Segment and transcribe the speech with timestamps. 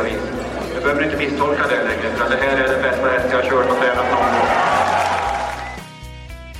[0.00, 0.22] vis.
[0.74, 3.50] Du behöver inte misstolka det längre, för det här är den bästa häst jag har
[3.50, 4.72] kört och tränat någon gång.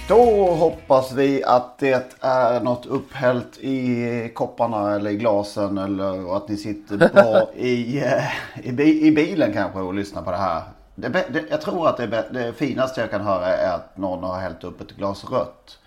[0.08, 6.48] Då hoppas vi att det är något upphällt i kopparna eller i glasen eller att
[6.48, 10.62] ni sitter bra i, eh, i, i bilen kanske och lyssnar på det här.
[10.94, 14.40] Det, det, jag tror att det, det finaste jag kan höra är att någon har
[14.40, 15.78] hällt upp ett glas rött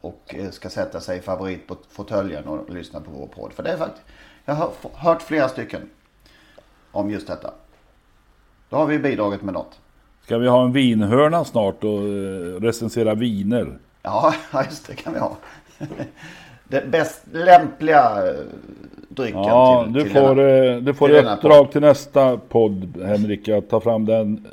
[0.00, 3.52] och eh, ska sätta sig i favorit på fåtöljen och lyssna på vår podd.
[3.52, 4.04] För det är faktiskt,
[4.44, 5.90] jag har hört flera stycken
[6.92, 7.50] om just detta.
[8.70, 9.78] Då har vi bidragit med något.
[10.24, 13.78] Ska vi ha en vinhörna snart och eh, recensera viner?
[14.02, 15.36] Ja, ja, just det kan vi ha.
[16.68, 18.34] Det bäst lämpliga eh,
[19.08, 22.36] drycken Ja, till, du till får, denna- eh, du får till i uppdrag till nästa
[22.36, 24.46] podd Henrik att ta fram den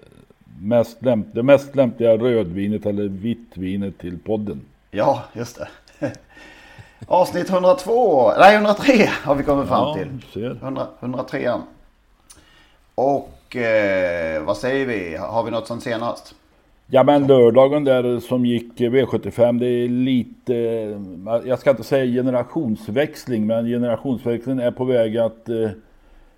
[0.61, 4.61] mest lämp det mest lämpliga rödvinet eller vittvinet till podden.
[4.91, 5.67] Ja, just det.
[7.07, 10.07] Avsnitt 102, nej 103 har vi kommit fram Ja, till.
[10.33, 10.51] ser.
[10.61, 11.51] 100, 103
[12.99, 15.17] och eh, vad säger vi?
[15.17, 16.35] Har vi något som senast?
[16.87, 22.05] Ja men lördagen där som gick V75 det är lite, eh, jag ska inte säga
[22.05, 25.69] generationsväxling men generationsväxlingen är på väg att eh,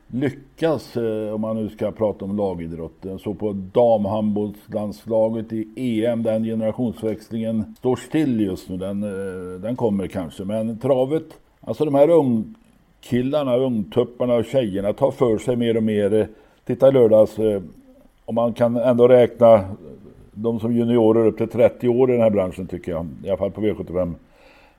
[0.08, 3.06] lyckas eh, om man nu ska prata om lagidrott.
[3.24, 8.78] Så på damhandbollslandslaget i EM, den generationsväxlingen står still just nu.
[8.78, 10.44] Den, eh, den kommer kanske.
[10.44, 11.28] Men travet,
[11.62, 16.30] alltså de här ungkillarna, ungtupparna och tjejerna tar för sig mer och mer.
[16.72, 17.62] Titta i lördags, eh,
[18.26, 19.66] om man kan ändå räkna
[20.32, 23.08] de som juniorer upp till 30 år i den här branschen tycker jag.
[23.24, 24.14] I alla fall på V75.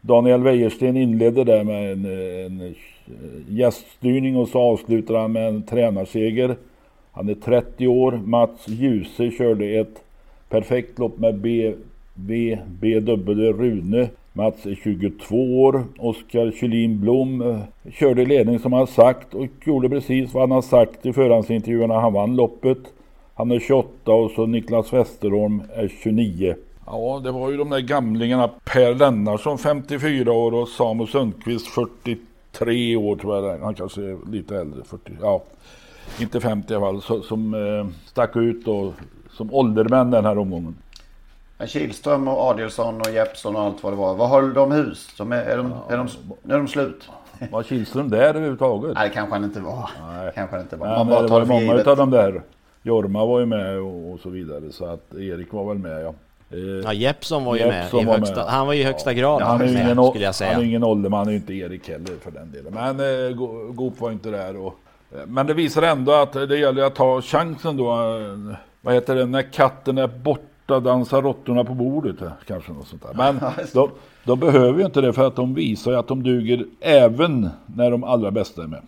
[0.01, 2.73] Daniel Wäjersten inledde där med en, eh, en eh,
[3.49, 6.57] gäststyrning och så avslutade han med en tränarseger.
[7.13, 8.21] Han är 30 år.
[8.25, 10.03] Mats Djuse körde ett
[10.49, 11.75] perfekt lopp med B,
[12.15, 14.09] B, BW Rune.
[14.33, 15.85] Mats är 22 år.
[15.99, 17.59] Oskar Kylin Blom eh,
[17.93, 22.01] körde i ledning som han sagt och gjorde precis vad han har sagt i förhandsintervjuerna.
[22.01, 22.79] Han vann loppet.
[23.35, 26.55] Han är 28 och så Niklas Westerholm är 29.
[26.87, 32.97] Ja, det var ju de där gamlingarna Per Lennarsson, 54 år och Samuel Sundqvist 43
[32.97, 33.59] år tror jag.
[33.59, 34.85] Han kanske är lite äldre.
[34.85, 35.43] 40, ja,
[36.21, 37.03] inte 50 i alla fall.
[37.03, 38.93] Så, som eh, stack ut då
[39.31, 40.75] som åldermän den här omgången.
[41.67, 44.15] Kihlström och Adielsson och Jeppsson och allt vad det var.
[44.15, 45.15] Vad höll de hus?
[45.19, 46.09] De är, är, de, är, de,
[46.53, 47.09] är de slut?
[47.51, 48.95] Var Kihlström där överhuvudtaget?
[48.95, 49.91] Nej, det kanske han inte var.
[50.35, 50.87] Kanske han inte var.
[50.87, 52.43] Nej, Man bara det var många utav de där.
[52.83, 54.73] Jorma var ju med och, och så vidare.
[54.73, 56.15] Så att Erik var väl med ja.
[56.51, 58.45] Eh, Ja, Jeppsson var ju Jeppsson med i var högsta, med.
[58.45, 60.53] han var ju i högsta grad han är med, ingen, skulle jag säga.
[60.53, 62.75] Han är ingen ålderman, han är inte Erik heller för den delen.
[62.75, 64.57] Men eh, Go- Goop var inte där.
[64.57, 64.75] Och,
[65.13, 67.91] eh, men det visar ändå att det gäller att ta chansen då.
[67.93, 69.27] eh, Vad heter det?
[69.27, 72.23] När katten är borta dansar råttorna på bordet.
[72.23, 73.15] eh, Kanske något sånt där.
[73.15, 73.41] Men
[73.73, 73.91] de,
[74.25, 77.91] de behöver ju inte det för att de visar ju att de duger även när
[77.91, 78.83] de allra bästa är med.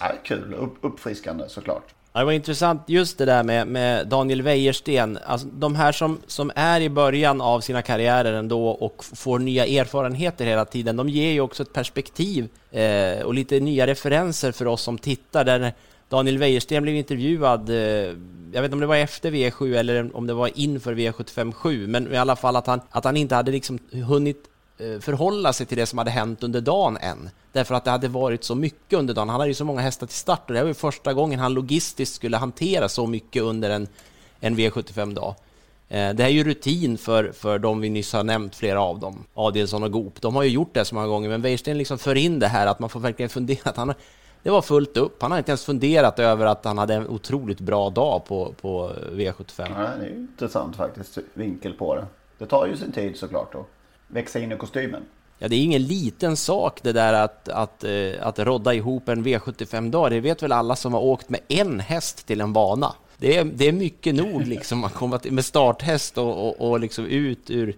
[0.00, 0.54] Ja, kul.
[0.54, 1.84] Upp, uppfriskande såklart.
[2.12, 5.18] Ja, det var intressant just det där med, med Daniel Wäjersten.
[5.26, 9.66] Alltså, de här som, som är i början av sina karriärer ändå och får nya
[9.66, 14.66] erfarenheter hela tiden, de ger ju också ett perspektiv eh, och lite nya referenser för
[14.66, 15.44] oss som tittar.
[15.44, 15.72] Där
[16.08, 17.76] Daniel Wäjersten blev intervjuad, eh,
[18.52, 21.86] jag vet inte om det var efter V7 eller om det var inför V75 7,
[21.86, 24.44] men i alla fall att han, att han inte hade liksom hunnit
[24.78, 27.30] eh, förhålla sig till det som hade hänt under dagen än.
[27.52, 29.28] Därför att det hade varit så mycket under dagen.
[29.28, 31.54] Han hade ju så många hästar till start och det var ju första gången han
[31.54, 33.88] logistiskt skulle hantera så mycket under en,
[34.40, 35.34] en V75-dag.
[35.88, 38.98] Eh, det här är ju rutin för, för de vi nyss har nämnt, flera av
[39.00, 40.20] dem, Adielsson och Goop.
[40.20, 42.66] De har ju gjort det så många gånger, men Wäjersten liksom för in det här
[42.66, 43.58] att man får verkligen fundera.
[43.62, 43.96] Att han, har-
[44.42, 45.22] det var fullt upp.
[45.22, 48.92] Han har inte ens funderat över att han hade en otroligt bra dag på, på
[49.12, 49.52] V75.
[49.58, 51.18] Ja, det är ju intressant faktiskt.
[51.34, 52.06] Vinkel på det.
[52.38, 53.66] Det tar ju sin tid såklart att
[54.08, 55.02] växa in i kostymen.
[55.38, 59.24] Ja, det är ingen liten sak det där att, att, eh, att rodda ihop en
[59.24, 60.10] V75 dag.
[60.10, 62.94] Det vet väl alla som har åkt med en häst till en bana.
[63.16, 66.80] Det är, det är mycket nog liksom att komma till, med starthäst och, och, och
[66.80, 67.76] liksom ut ur,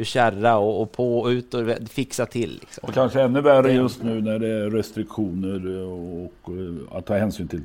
[0.00, 2.58] ur kärra och, och på och ut och fixa till.
[2.60, 2.88] Liksom.
[2.88, 7.48] Och kanske ännu värre just nu när det är restriktioner och, och att ta hänsyn
[7.48, 7.62] till.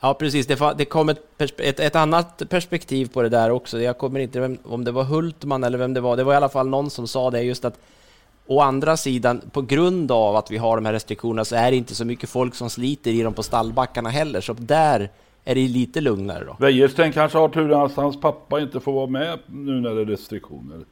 [0.00, 0.46] Ja, precis.
[0.46, 3.80] Det, det kom ett, ett, ett, annat perspektiv på det där också.
[3.80, 6.16] Jag kommer inte ihåg om det var Hultman eller vem det var.
[6.16, 7.78] Det var i alla fall någon som sa det just att
[8.46, 11.76] Å andra sidan, på grund av att vi har de här restriktionerna så är det
[11.76, 14.40] inte så mycket folk som sliter i dem på stallbackarna heller.
[14.40, 15.10] Så där
[15.44, 16.56] är det lite lugnare då.
[16.58, 20.04] Wäjersten kanske har turen att hans pappa inte får vara med nu när det är
[20.04, 20.84] restriktioner.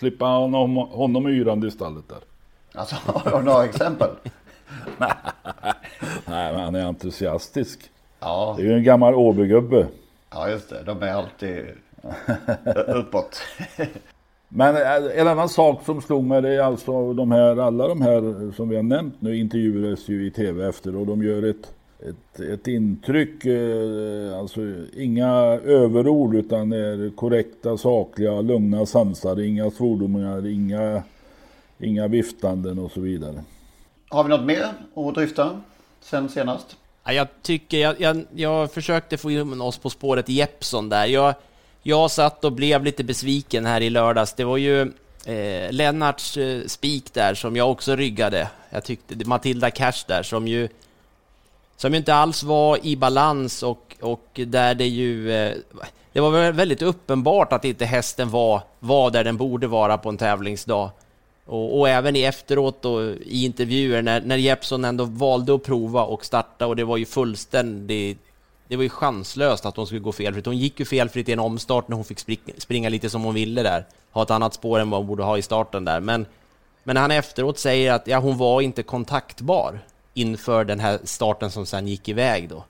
[0.00, 2.18] Slippa honom, honom yrande i stallet där.
[2.74, 4.10] Alltså, har du några exempel?
[6.26, 7.90] Nej, men han är entusiastisk.
[8.20, 8.54] Ja.
[8.56, 9.86] Det är ju en gammal Åbygubbe.
[10.30, 10.82] Ja, just det.
[10.82, 11.64] De är alltid
[12.86, 13.40] uppåt.
[14.48, 14.76] Men
[15.14, 18.68] en annan sak som slog mig det är alltså de här, alla de här som
[18.68, 21.72] vi har nämnt nu intervjuades ju i tv efter och de gör ett,
[22.08, 24.60] ett, ett intryck, eh, alltså
[24.96, 25.30] inga
[25.64, 31.02] överord utan är korrekta, sakliga, lugna, sansade, inga svordomar, inga,
[31.78, 33.44] inga viftanden och så vidare.
[34.08, 35.60] Har vi något mer att dryfta
[36.00, 36.76] sen senast?
[37.04, 41.06] Jag tycker, jag, jag, jag försökte få in oss på spåret Jeppson där.
[41.06, 41.34] Jag,
[41.82, 44.34] jag satt och blev lite besviken här i lördags.
[44.34, 44.80] Det var ju
[45.24, 48.48] eh, Lennarts eh, spik där som jag också ryggade.
[48.70, 50.68] Jag tyckte Matilda Cash där som ju
[51.80, 55.54] som ju inte alls var i balans och, och där det ju eh,
[56.12, 60.16] det var väldigt uppenbart att inte hästen var, var där den borde vara på en
[60.16, 60.90] tävlingsdag.
[61.46, 66.04] Och, och även i efteråt och i intervjuer när, när Jeppson ändå valde att prova
[66.04, 68.18] och starta och det var ju fullständigt
[68.68, 70.46] det var ju chanslöst att hon skulle gå felfritt.
[70.46, 73.62] Hon gick ju felfritt i en omstart när hon fick springa lite som hon ville
[73.62, 73.84] där.
[74.12, 76.00] Ha ett annat spår än vad hon borde ha i starten där.
[76.00, 76.26] Men,
[76.84, 79.80] men han efteråt säger att ja, hon var inte kontaktbar
[80.14, 82.64] inför den här starten som sen gick iväg då.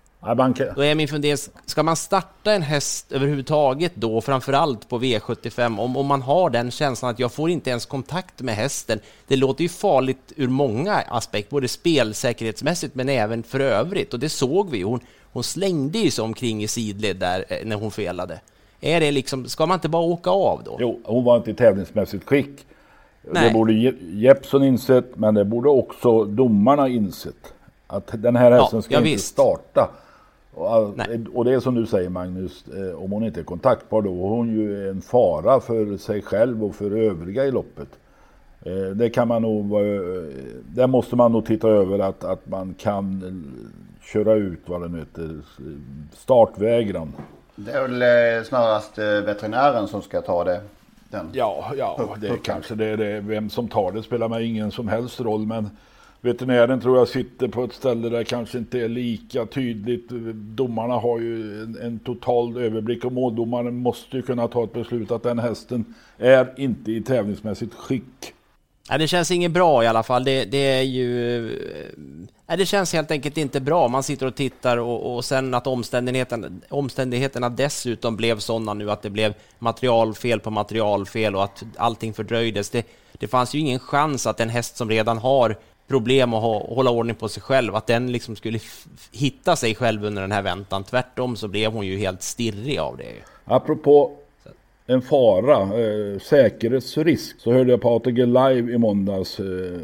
[0.76, 5.96] Då är min fundering, ska man starta en häst överhuvudtaget då, framförallt på V75, om,
[5.96, 9.00] om man har den känslan att jag får inte ens kontakt med hästen.
[9.26, 14.14] Det låter ju farligt ur många aspekter, både spelsäkerhetsmässigt men även för övrigt.
[14.14, 14.82] Och det såg vi.
[14.82, 15.00] Hon,
[15.32, 18.40] hon slängde ju sig omkring i sidled där eh, när hon felade.
[18.80, 20.76] Är det liksom, ska man inte bara åka av då?
[20.80, 22.66] Jo, hon var inte i tävlingsmässigt skick.
[23.22, 23.48] Nej.
[23.48, 27.54] Det borde Jeppson insett, men det borde också domarna insett.
[27.86, 29.26] Att den här hästen ja, ska inte visst.
[29.26, 29.90] starta.
[30.54, 30.94] Och,
[31.34, 34.28] och, det är som du säger Magnus, eh, om hon inte är kontaktbar då är
[34.28, 37.88] hon ju en fara för sig själv och för övriga i loppet.
[38.62, 39.70] Eh, det kan man nog,
[40.64, 43.22] där måste man nog titta över att, att man kan
[44.02, 45.40] köra ut vad den heter,
[46.14, 47.12] startvägran.
[47.56, 50.60] Det är väl eh, snarast eh, veterinären som ska ta det.
[51.10, 51.30] Den.
[51.32, 53.20] Ja, ja det är kanske det är det.
[53.20, 55.46] Vem som tar det spelar mig ingen som helst roll.
[55.46, 55.70] Men
[56.20, 60.08] veterinären tror jag sitter på ett ställe där det kanske inte är lika tydligt.
[60.34, 65.10] Domarna har ju en, en total överblick och måldomaren måste ju kunna ta ett beslut
[65.10, 68.34] att den hästen är inte i tävlingsmässigt skick.
[68.88, 70.24] Ja, det känns inget bra i alla fall.
[70.24, 71.50] Det, det är ju...
[72.50, 73.88] Nej, det känns helt enkelt inte bra.
[73.88, 79.02] Man sitter och tittar och, och sen att omständigheterna, omständigheterna dessutom blev sådana nu att
[79.02, 82.70] det blev materialfel på materialfel och att allting fördröjdes.
[82.70, 85.56] Det, det fanns ju ingen chans att en häst som redan har
[85.88, 88.58] problem att hålla ordning på sig själv, att den liksom skulle
[89.12, 90.84] hitta sig själv under den här väntan.
[90.84, 93.12] Tvärtom så blev hon ju helt stirrig av det.
[93.44, 94.12] Apropå
[94.86, 99.40] en fara, eh, säkerhetsrisk, så hörde jag på ATG Live i måndags.
[99.40, 99.80] Eh,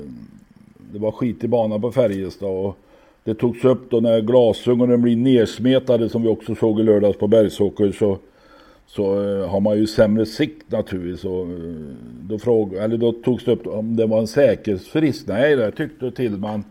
[0.93, 2.79] det var skit i banan på Färjestad och
[3.25, 7.27] det togs upp då när glasögonen blir nersmetade som vi också såg i lördags på
[7.27, 8.19] Bergsåker så,
[8.87, 11.25] så eh, har man ju sämre sikt naturligtvis.
[11.25, 11.57] Och, eh,
[12.21, 15.27] då, fråg, eller då togs det upp om det var en säkerhetsrisk.
[15.27, 16.65] Nej, det tyckte Tillman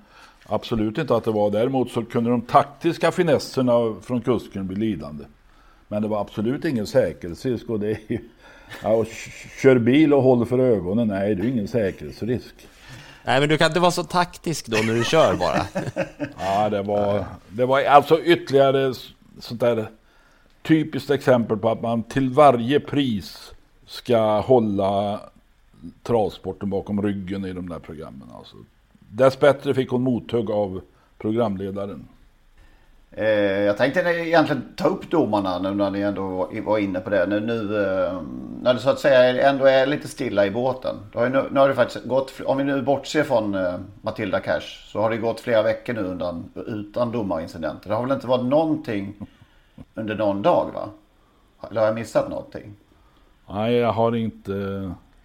[0.46, 1.52] absolut inte att det var.
[1.52, 5.24] Däremot så kunde de taktiska finesserna från kusken bli lidande.
[5.88, 8.20] Men det var absolut ingen säkerhetsrisk och det är ju,
[8.84, 9.06] ja,
[9.62, 12.56] kör bil och håll för ögonen, nej det är ingen säkerhetsrisk.
[13.26, 15.66] Nej, men du kan inte vara så taktisk då när du kör bara.
[16.40, 18.94] ja, det var, det var alltså ytterligare
[19.40, 19.90] sånt där
[20.62, 23.54] typiskt exempel på att man till varje pris
[23.86, 25.22] ska hålla
[26.04, 28.30] travsporten bakom ryggen i de där programmen.
[28.38, 28.56] Alltså,
[29.00, 30.82] dessbättre fick hon mothugg av
[31.18, 32.08] programledaren.
[33.18, 37.26] Eh, jag tänkte egentligen ta upp domarna nu när ni ändå var inne på det.
[37.26, 38.22] Nu, nu eh,
[38.62, 40.96] när det så att säga ändå är lite stilla i båten.
[41.14, 44.90] Har nu, nu, har det faktiskt gått, om vi nu bortser från eh, Matilda Cash
[44.92, 47.90] så har det gått flera veckor nu utan, utan domarincidenter.
[47.90, 49.14] Det har väl inte varit någonting
[49.94, 50.90] under någon dag va?
[51.70, 52.74] Eller har jag missat någonting?
[53.50, 54.52] Nej, jag har inte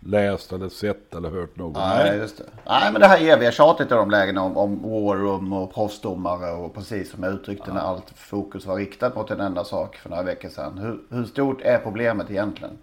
[0.01, 1.77] läst eller sett eller hört något.
[1.77, 2.45] Nej, just det.
[2.67, 6.53] Nej, men det här eviga tjatet i de lägena om, om war room och proffsdomare
[6.53, 10.11] och precis som jag uttryckte när allt fokus var riktat mot en enda sak för
[10.11, 10.79] några veckor sedan.
[10.79, 12.79] Hur, hur stort är problemet egentligen?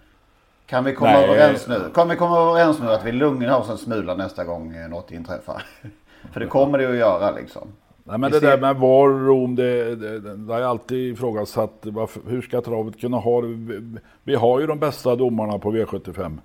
[0.65, 1.23] Kan vi komma Nej.
[1.23, 1.81] överens nu?
[1.93, 5.63] Kan vi komma överens nu att vi lugnar oss en smula nästa gång något inträffar?
[6.33, 7.67] för det kommer det att göra liksom.
[8.03, 11.13] Nej men Vi det där med War Room, det, det, det, det har jag alltid
[11.13, 11.79] ifrågasatt.
[11.81, 13.47] Varför, hur ska travet kunna ha det?
[13.47, 16.37] Vi, vi har ju de bästa domarna på V75.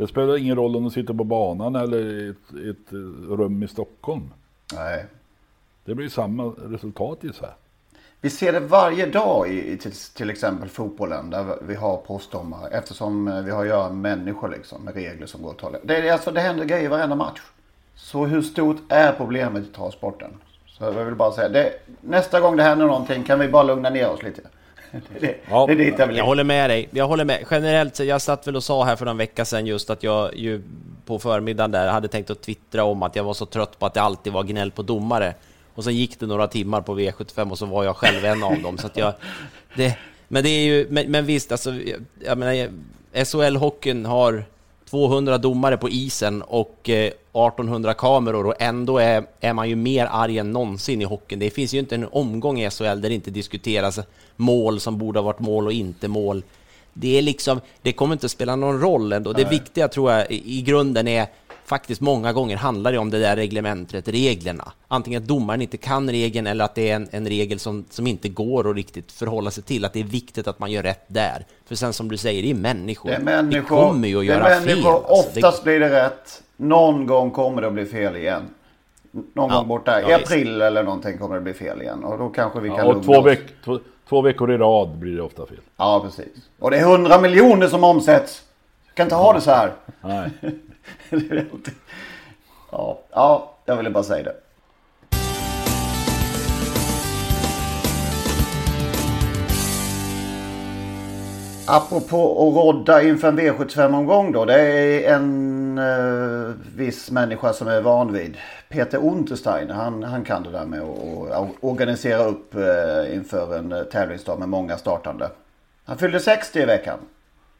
[0.00, 3.62] Det spelar ingen roll om de sitter på banan eller i ett, ett eh, rum
[3.62, 4.30] i Stockholm.
[4.74, 5.06] Nej.
[5.84, 7.48] Det blir samma resultat i sig.
[8.20, 12.68] Vi ser det varje dag i, till, till exempel fotbollen där vi har postdomare.
[12.68, 15.78] Eftersom eh, vi har att göra med människor liksom med regler som går att tala.
[15.82, 17.40] Det, är alltså, det händer grejer varenda match.
[17.94, 20.30] Så hur stort är problemet i travsporten?
[20.66, 21.72] Så jag vill bara säga det.
[22.00, 24.42] Nästa gång det händer någonting kan vi bara lugna ner oss lite.
[25.20, 25.66] Det, Ja.
[25.66, 26.88] det är dit jag håller med dig.
[26.90, 27.44] Jag håller med.
[27.50, 30.62] Generellt, jag satt väl och sa här för någon vecka sedan just att jag ju
[31.06, 33.94] på förmiddagen där hade tänkt att twittra om att jag var så trött på att
[33.94, 35.34] det alltid var gnäll på domare.
[35.74, 38.62] Och sen gick det några timmar på V75 och så var jag själv en av
[38.62, 38.78] dem.
[38.78, 39.12] Så att jag,
[39.76, 42.68] det, men det är ju, men, men visst, alltså, jag, jag menar,
[43.12, 44.44] SHL-hockeyn har
[44.90, 50.08] 200 domare på isen och eh, 1800 kameror och ändå är, är man ju mer
[50.10, 51.38] arg än någonsin i hockeyn.
[51.38, 53.98] Det finns ju inte en omgång i SHL där det inte diskuteras
[54.36, 56.42] mål som borde ha varit mål och inte mål.
[56.92, 59.32] Det är liksom, det kommer inte spela någon roll ändå.
[59.32, 59.50] Det Nej.
[59.50, 61.26] viktiga tror jag i grunden är
[61.70, 64.72] faktiskt många gånger handlar det om det där reglementet, reglerna.
[64.88, 68.06] Antingen att domaren inte kan regeln eller att det är en, en regel som, som
[68.06, 69.84] inte går att riktigt förhålla sig till.
[69.84, 71.44] Att det är viktigt att man gör rätt där.
[71.66, 73.10] För sen som du säger, det är människor.
[73.10, 73.76] Det är människor.
[73.76, 74.82] Vi kommer ju att det är göra människor.
[74.82, 74.86] fel.
[74.86, 75.30] alltså.
[75.34, 76.42] Det- Oftast blir det rätt.
[76.56, 78.42] Någon gång kommer det att bli fel igen.
[79.12, 80.00] Någon Ja, gång borta.
[80.00, 80.30] I ja, visst.
[80.30, 82.04] april eller någonting kommer det bli fel igen.
[82.04, 85.16] Och då kanske vi kan Ja, och två, veck, två, två veckor i rad blir
[85.16, 85.60] det ofta fel.
[85.76, 86.36] Ja, precis.
[86.58, 88.42] Och det är 100 miljoner som omsätts.
[88.86, 89.72] Jag kan inte ha det så här.
[90.00, 90.30] Nej.
[92.70, 94.34] ja, ja, jag ville bara säga det.
[101.72, 104.44] Apropå att rodda inför en V75-omgång då.
[104.44, 108.36] Det är en eh, viss människa som är van vid.
[108.68, 113.72] Peter Untersteiner, han, han kan det där med att att organisera upp eh, inför en
[113.72, 115.30] eh, tävlingsdag med många startande.
[115.84, 116.98] Han fyllde 60 i veckan.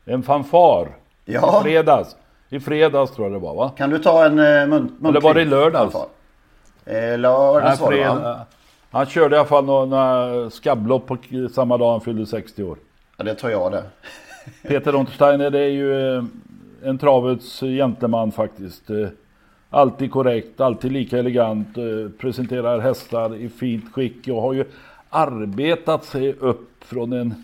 [0.04, 0.88] En fanfar.
[1.24, 1.60] Ja.
[1.60, 2.16] I fredags.
[2.50, 3.72] I fredags tror jag det var va?
[3.76, 5.94] Kan du ta en uh, munt, Eller var det i lördags?
[6.84, 8.46] Eh, lördags var det va?
[8.90, 11.16] Han körde i alla fall några skabblopp på
[11.52, 12.78] samma dag han fyllde 60 år.
[13.16, 13.84] Ja, det tror jag det.
[14.68, 16.24] Peter Untersteiner det är ju eh,
[16.82, 18.90] en travets gentleman faktiskt.
[18.90, 19.08] Eh,
[19.72, 21.78] Alltid korrekt, alltid lika elegant.
[21.78, 21.84] eh,
[22.18, 24.64] Presenterar hästar i fint skick och har ju
[25.10, 27.34] arbetat sig upp från en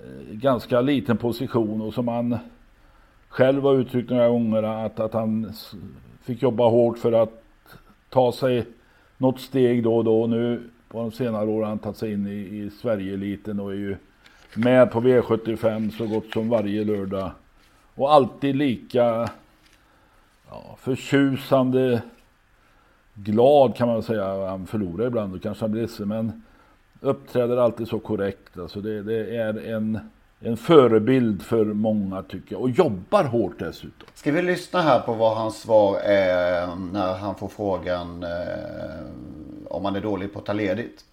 [0.00, 2.38] eh, ganska liten position och som han
[3.30, 5.52] själv har uttryckt några gånger att, att han
[6.22, 7.42] fick jobba hårt för att
[8.08, 8.66] ta sig
[9.18, 10.26] något steg då och då.
[10.26, 13.76] Nu på de senare åren har han tagit sig in i, i Sverigeeliten och är
[13.76, 13.96] ju
[14.54, 17.30] med på V75 så gott som varje lördag.
[17.94, 19.28] Och alltid lika
[20.50, 22.02] ja, förtjusande
[23.14, 24.46] glad kan man säga.
[24.46, 26.42] Han förlorar ibland och kanske han blir ledsen men
[27.00, 28.58] uppträder alltid så korrekt.
[28.58, 29.98] Alltså det, det är en,
[30.40, 32.62] en förebild för många tycker jag.
[32.62, 34.08] Och jobbar hårt dessutom.
[34.14, 38.28] Ska vi lyssna här på vad hans svar är när han får frågan eh,
[39.68, 41.04] om han är dålig på att ta ledigt?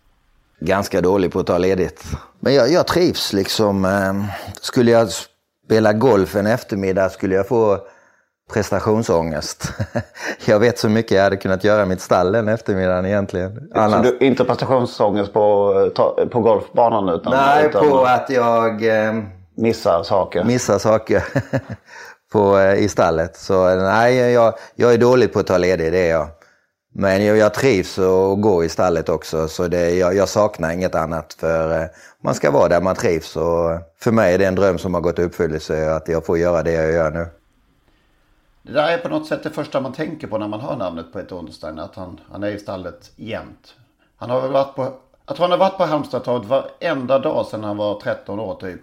[0.59, 2.03] ganska dålig på att ta ledigt.
[2.39, 3.85] Men jag, jag trivs liksom.
[3.85, 4.25] eh,
[4.61, 5.09] Skulle jag
[5.65, 7.79] spela golf en eftermiddag skulle jag få
[8.53, 9.73] prestationsångest.
[10.45, 13.69] Jag vet så mycket jag hade kunnat göra i mitt stall den eftermiddagen egentligen.
[13.73, 15.73] Så Annars, du, inte prestationsångest på,
[16.17, 19.13] eh, på golfbanan utan, nej, utan på att jag eh,
[19.57, 20.43] missar saker?
[20.43, 21.23] missar saker
[22.31, 23.37] på, eh, i stallet.
[23.37, 26.27] Så nej, jag, jag är dålig på att ta ledigt, det är jag.
[26.99, 30.95] Men jag, jag trivs att gå i stallet också, så det, jag, jag saknar inget
[30.95, 31.33] annat.
[31.39, 31.87] För eh,
[32.23, 35.01] man ska vara där man trivs och för mig är det en dröm som har
[35.01, 37.27] gått i uppfyllelse att jag får göra det jag gör nu.
[38.67, 41.13] Det där är på något sätt det första man tänker på när man hör namnet
[41.13, 41.83] på ett Understeiner.
[41.83, 43.75] Att han, han är i stallet jämt.
[44.17, 44.83] Han har väl varit på,
[45.27, 48.81] tror han har varit på Halmstadtravet varenda dag sedan han var 13 år typ.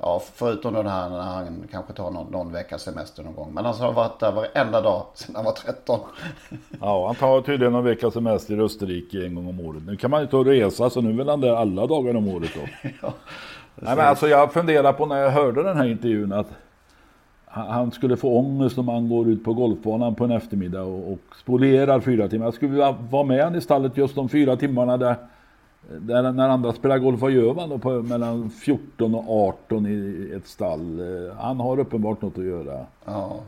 [0.00, 3.54] Ja, förutom den här när han kanske tar någon, någon veckas semester någon gång.
[3.54, 6.00] Men alltså han har varit där varenda dag sedan han var 13.
[6.80, 9.82] Ja, han tar tydligen någon veckas semester i Österrike en gång om året.
[9.86, 12.50] Nu kan man ju inte resa så nu väl han där alla dagar om året
[12.54, 12.60] då.
[13.74, 16.46] Nej, men alltså jag funderar på när jag hörde den här intervjun att
[17.54, 21.36] han skulle få ångest om han går ut på golfbanan på en eftermiddag och, och
[21.36, 22.46] spolierar fyra timmar.
[22.46, 25.16] Jag skulle vilja vara med han i stallet just de fyra timmarna där,
[25.88, 27.20] där när andra spelar golf.
[27.20, 31.00] Vad gör man då på mellan 14 och 18 i ett stall?
[31.38, 32.86] Han har uppenbart något att göra.
[33.04, 33.40] Ja.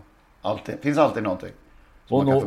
[0.43, 0.81] Alltid.
[0.81, 1.53] finns alltid någonting.
[2.09, 2.43] Och, nå,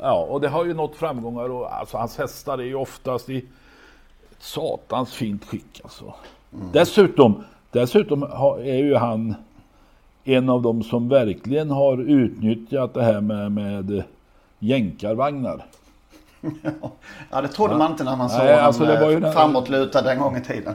[0.00, 3.38] ja, och det har ju nått framgångar och alltså, hans hästar är ju oftast i
[3.38, 3.44] ett
[4.38, 5.80] satans fint skick.
[5.84, 6.14] Alltså.
[6.52, 6.66] Mm.
[6.72, 8.22] Dessutom, dessutom
[8.62, 9.34] är ju han
[10.24, 14.02] en av dem som verkligen har utnyttjat det här med, med
[14.58, 15.64] jänkarvagnar.
[17.30, 19.32] ja, det trodde man inte när man såg Nej, alltså det var ju den...
[19.32, 20.74] framåtlutad den gången i tiden.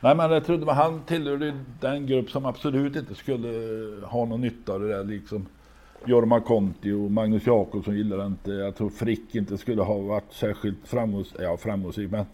[0.00, 3.48] Nej, men jag trodde han tillhörde den grupp som absolut inte skulle
[4.06, 5.46] ha någon nytta av det där liksom.
[6.06, 8.50] Jorma Conti och Magnus Jakobsson gillar inte.
[8.50, 11.40] Jag tror Frick inte skulle ha varit särskilt framgångsrik.
[11.42, 12.24] Ja, framgångsrik men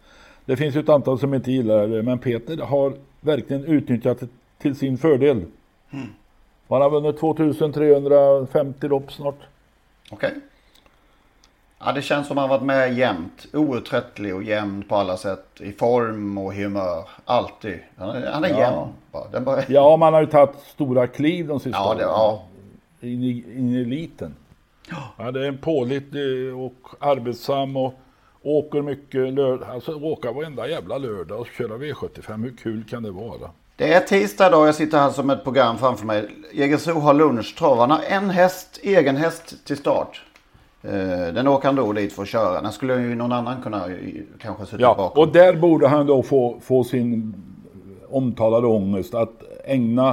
[0.45, 2.03] det finns ju ett antal som inte gillar det.
[2.03, 5.45] Men Peter har verkligen utnyttjat det till sin fördel.
[5.91, 6.07] Mm.
[6.69, 9.39] Han har vunnit 2350 lopp snart.
[10.11, 10.29] Okej.
[10.29, 10.41] Okay.
[11.79, 13.47] Ja, det känns som han varit med jämt.
[13.53, 15.47] Outtröttlig och jämn på alla sätt.
[15.61, 17.09] I form och humör.
[17.25, 17.79] Alltid.
[17.97, 18.59] Han är, han är ja.
[18.59, 18.93] jämn.
[19.13, 19.41] Bara.
[19.41, 19.63] Bara...
[19.69, 22.43] Ja, man har ju tagit stora kliv de sista ja, det, ja.
[23.01, 24.35] In i, in i eliten.
[25.19, 27.95] Ja, det är en pålitlig och arbetsam och
[28.43, 29.69] åker mycket lördag.
[29.71, 32.43] Alltså åka varenda jävla lördag och köra V75.
[32.43, 33.51] Hur kul kan det vara?
[33.79, 34.69] Det är tisdag idag.
[34.69, 36.29] Jag sitter här som ett program framför mig.
[36.53, 37.79] Jägersro har lunchtrav.
[37.79, 40.23] Han har en häst, egen häst till start.
[40.83, 40.91] Eh,
[41.35, 42.63] den åker han då dit för att köra.
[42.63, 43.85] Den skulle ju någon annan kunna
[44.39, 45.23] kanske sitta ja, bakom.
[45.23, 47.35] Och där borde han då få, få sin
[48.09, 50.09] omtalade ångest att ägna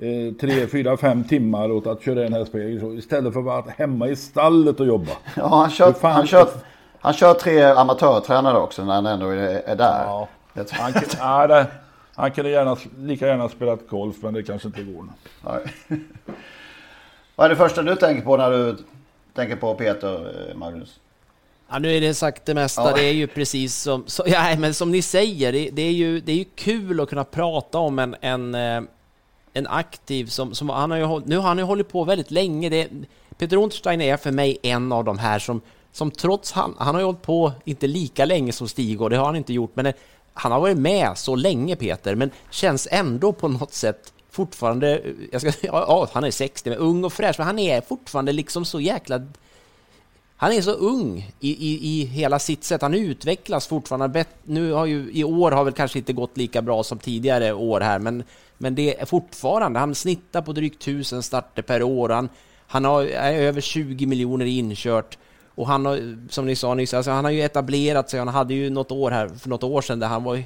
[0.00, 3.46] eh, tre, fyra, fem timmar åt att köra en häst på Jägersro istället för att
[3.46, 5.12] vara hemma i stallet och jobba.
[5.36, 6.48] Ja, han kör, han kör,
[7.00, 10.04] han kör tre amatörtränare också när han ändå är, är där.
[10.04, 10.28] Ja,
[10.70, 10.92] han,
[11.48, 11.66] det,
[12.14, 15.06] han kunde gärna, lika gärna spelat golf men det kanske inte går.
[15.44, 15.60] Nej.
[17.36, 18.76] Vad är det första du tänker på när du
[19.34, 21.00] tänker på Peter, eh, Magnus?
[21.68, 22.82] Ja, nu är det sagt det mesta.
[22.82, 22.96] Ja.
[22.96, 26.20] Det är ju precis som, så, ja, men som ni säger, det, det, är ju,
[26.20, 28.82] det är ju kul att kunna prata om en, en, eh,
[29.52, 32.68] en aktiv som, som han har ju, nu har han ju hållit på väldigt länge.
[32.68, 32.88] Det,
[33.38, 35.60] Peter Unterstein är för mig en av de här som,
[35.92, 39.16] som trots han, han har ju hållit på, inte lika länge som Stig och det
[39.16, 39.92] har han inte gjort, men
[40.34, 45.12] han har varit med så länge Peter, men känns ändå på något sätt fortfarande, eh,
[45.32, 48.64] jag ska, ja, han är 60, men ung och fräsch, men han är fortfarande liksom
[48.64, 49.22] så jäkla...
[50.36, 54.24] Han är så ung i, i, i hela sitt sätt, han utvecklas fortfarande.
[54.42, 57.80] Nu har ju, i år har väl kanske inte gått lika bra som tidigare år
[57.80, 58.22] här, men,
[58.58, 62.28] men det är fortfarande, han snittar på drygt tusen starter per år, han,
[62.66, 65.18] han har, är över 20 miljoner inkört.
[65.54, 68.18] Och han har, som ni sa nyss, alltså han har ju etablerat sig.
[68.18, 70.44] Han hade ju något år här, för något år sedan, där han var ju,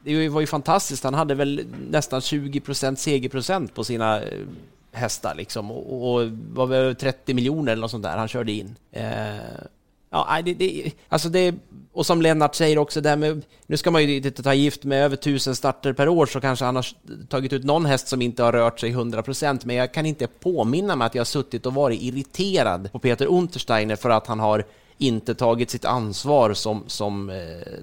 [0.00, 1.04] det var ju fantastiskt.
[1.04, 4.40] Han hade väl nästan 20% segerprocent på sina eh,
[4.92, 8.76] hästar liksom och, och var väl 30 miljoner eller något sånt där han körde in.
[8.92, 9.36] Eh,
[10.28, 11.54] ja, det, det, alltså det,
[11.92, 15.04] och som Lennart säger också, där med, nu ska man ju inte ta gift med
[15.04, 16.86] över tusen starter per år så kanske han har
[17.28, 20.26] tagit ut någon häst som inte har rört sig 100 procent, men jag kan inte
[20.26, 24.40] påminna mig att jag har suttit och varit irriterad på Peter Untersteiner för att han
[24.40, 24.64] har
[24.98, 27.36] inte tagit sitt ansvar som, som eh,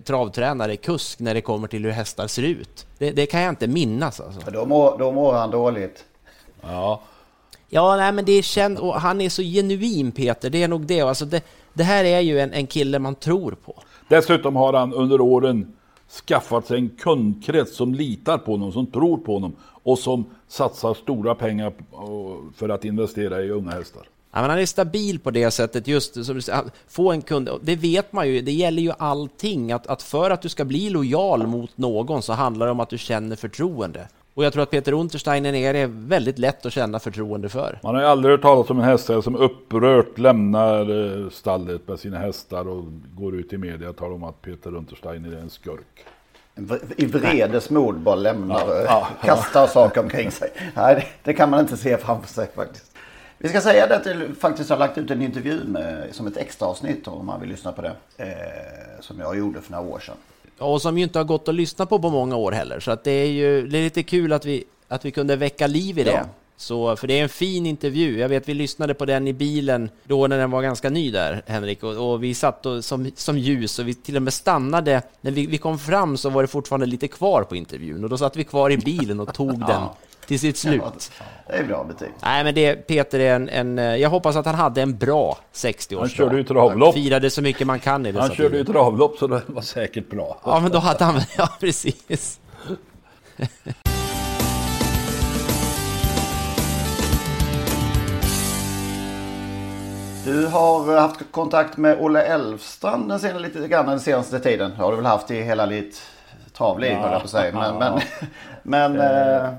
[0.04, 2.86] travtränare, kusk, när det kommer till hur hästar ser ut.
[2.98, 4.20] Det, det kan jag inte minnas.
[4.20, 4.52] Alltså.
[4.52, 6.04] Då, mår, då mår han dåligt.
[6.62, 7.02] Ja.
[7.70, 10.86] Ja, nej, men det är känt och han är så genuin Peter, det är nog
[10.86, 11.02] det.
[11.02, 11.42] Alltså det,
[11.74, 13.76] det här är ju en, en kille man tror på.
[14.08, 15.74] Dessutom har han under åren
[16.28, 20.94] skaffat sig en kundkrets som litar på honom, som tror på honom och som satsar
[20.94, 21.74] stora pengar
[22.56, 24.04] för att investera i unga hästar.
[24.32, 26.42] Ja, men han är stabil på det sättet, just som
[26.88, 27.50] få en kund.
[27.62, 29.72] Det vet man ju, det gäller ju allting.
[29.72, 32.90] Att, att för att du ska bli lojal mot någon så handlar det om att
[32.90, 34.08] du känner förtroende.
[34.34, 37.80] Och jag tror att Peter Untersteiner är väldigt lätt att känna förtroende för.
[37.84, 40.82] Man har ju aldrig hört talas om en hästhäst som upprört lämnar
[41.22, 42.86] eh, stallet med sina hästar och
[43.18, 46.06] går ut i media och talar om att Peter Untersteiner är en skurk.
[46.98, 49.68] I vredesmod bara lämnar, ja, ja, kastar ja.
[49.68, 50.50] saker omkring sig.
[50.76, 52.98] Nej, det, det kan man inte se framför sig faktiskt.
[53.38, 56.38] Vi ska säga det att jag faktiskt har lagt ut en intervju med, som ett
[56.38, 57.96] extra avsnitt om man vill lyssna på det.
[58.18, 58.28] Eh,
[59.00, 60.16] som jag gjorde för några år sedan.
[60.58, 62.80] Och som ju inte har gått att lyssna på på många år heller.
[62.80, 65.68] Så att det är ju det är lite kul att vi, att vi kunde väcka
[65.68, 66.12] liv i det.
[66.12, 66.26] Ja.
[66.58, 68.20] Så, för det är en fin intervju.
[68.20, 71.42] Jag vet vi lyssnade på den i bilen då när den var ganska ny där,
[71.46, 71.84] Henrik.
[71.84, 75.02] Och, och vi satt och, som, som ljus och vi till och med stannade.
[75.22, 78.18] När vi, vi kom fram så var det fortfarande lite kvar på intervjun och då
[78.18, 79.82] satt vi kvar i bilen och tog den
[80.28, 81.12] till sitt slut.
[81.48, 82.10] det är bra betyg.
[82.22, 86.00] Nej, men det, Peter är en, en, Jag hoppas att han hade en bra 60-årsdag.
[86.00, 86.94] Han körde ju travlopp.
[86.94, 90.10] Firade så mycket man kan i dessa Han körde ju travlopp så det var säkert
[90.10, 90.38] bra.
[90.46, 91.22] Ja, men då hade han...
[91.38, 92.40] Ja, precis.
[100.26, 104.72] Du har haft kontakt med Olle Elfstrand den senaste, lite grann den senaste tiden.
[104.78, 106.02] Det har du väl haft i hela ditt
[106.54, 106.98] travliv ja.
[106.98, 107.54] höll jag på att säga.
[107.54, 108.00] Men, men,
[108.64, 109.54] men eh,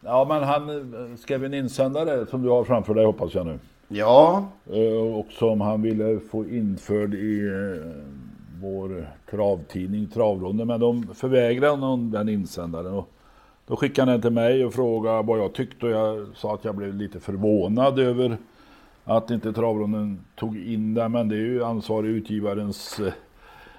[0.00, 3.58] Ja, men han eh, skrev en insändare som du har framför dig hoppas jag nu.
[3.88, 4.48] Ja.
[4.72, 7.90] Eh, och som han ville få införd i eh,
[8.62, 10.66] vår travtidning Travronden.
[10.66, 12.94] Men de förvägrade honom den insändaren.
[12.94, 13.08] Och
[13.66, 15.86] då skickade han den till mig och frågade vad jag tyckte.
[15.86, 18.36] Och jag sa att jag blev lite förvånad över
[19.08, 21.12] att inte Travronden tog in den.
[21.12, 23.12] Men det är ju ansvarig utgivarens eh,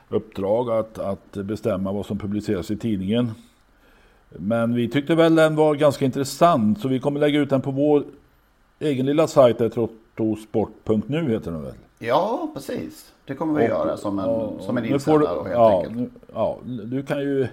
[0.09, 3.31] uppdrag att, att bestämma vad som publiceras i tidningen.
[4.29, 7.71] Men vi tyckte väl den var ganska intressant så vi kommer lägga ut den på
[7.71, 8.03] vår
[8.79, 11.73] egen lilla sajt, trottosport.nu heter den väl?
[11.99, 13.13] Ja, precis.
[13.25, 15.95] Det kommer vi och, göra som en, ja, som en insändare helt ja, enkelt.
[15.95, 17.47] Nu, ja, du kan ju...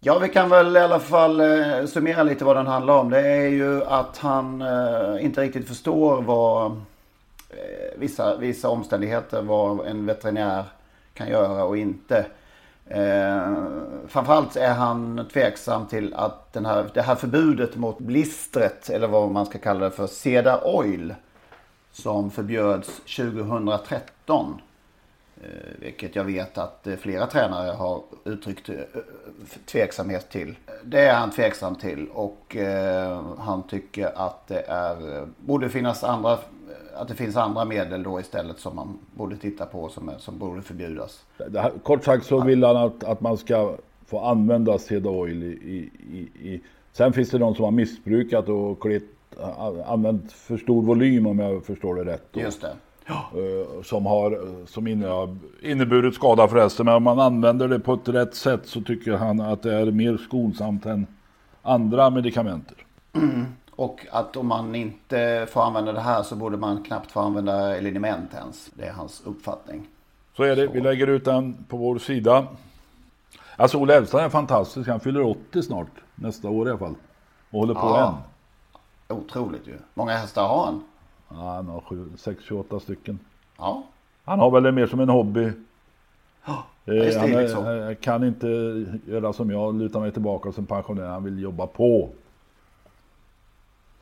[0.00, 3.10] Ja, vi kan väl i alla fall eh, summera lite vad den handlar om.
[3.10, 6.70] Det är ju att han eh, inte riktigt förstår vad
[7.50, 10.64] eh, vissa, vissa omständigheter, vad en veterinär
[11.14, 12.26] kan göra och inte.
[12.86, 13.54] Eh,
[14.08, 19.30] framförallt är han tveksam till att den här, det här förbudet mot blistret, eller vad
[19.30, 21.14] man ska kalla det för, Seda Oil,
[21.92, 24.60] som förbjöds 2013.
[25.46, 28.74] Eh, vilket jag vet att eh, flera tränare har uttryckt eh,
[29.66, 30.54] tveksamhet till.
[30.84, 32.56] Det är han tveksam till och
[33.38, 36.38] han tycker att det är, borde finnas andra
[36.96, 40.62] att det finns andra medel då istället som man borde titta på som, som borde
[40.62, 41.24] förbjudas.
[41.38, 45.90] Här, kort sagt så vill han att, att man ska få använda Seda Oil i,
[46.12, 46.60] i, i,
[46.92, 49.02] Sen finns det de som har missbrukat och klet,
[49.86, 52.28] använt för stor volym om jag förstår det rätt.
[52.32, 52.76] Just det.
[53.06, 53.30] Ja.
[53.34, 54.86] Eh, som har som
[55.62, 56.86] inneburit skada förresten.
[56.86, 59.90] Men om man använder det på ett rätt sätt så tycker han att det är
[59.90, 61.06] mer skonsamt än
[61.62, 62.76] andra medikamenter.
[63.12, 63.46] Mm.
[63.76, 67.76] Och att om man inte får använda det här så borde man knappt få använda
[67.76, 68.70] eliniment ens.
[68.74, 69.86] Det är hans uppfattning.
[70.36, 70.66] Så är det.
[70.66, 70.72] Så.
[70.72, 72.46] Vi lägger ut den på vår sida.
[73.56, 74.88] Alltså Olle Elfstrand är fantastisk.
[74.88, 75.90] Han fyller 80 snart.
[76.14, 76.94] Nästa år i alla fall.
[77.50, 78.22] Och håller på ja.
[79.08, 79.16] än.
[79.16, 79.78] Otroligt ju.
[79.94, 80.82] Många hästar har han?
[81.28, 83.18] Ja, han har 6-28 stycken.
[83.58, 83.82] Ja.
[84.24, 85.52] Han har väl det mer som en hobby.
[86.44, 88.46] Ja, eh, han är, kan inte
[89.06, 91.06] göra som jag, luta mig tillbaka som pensionär.
[91.06, 92.08] Han vill jobba på.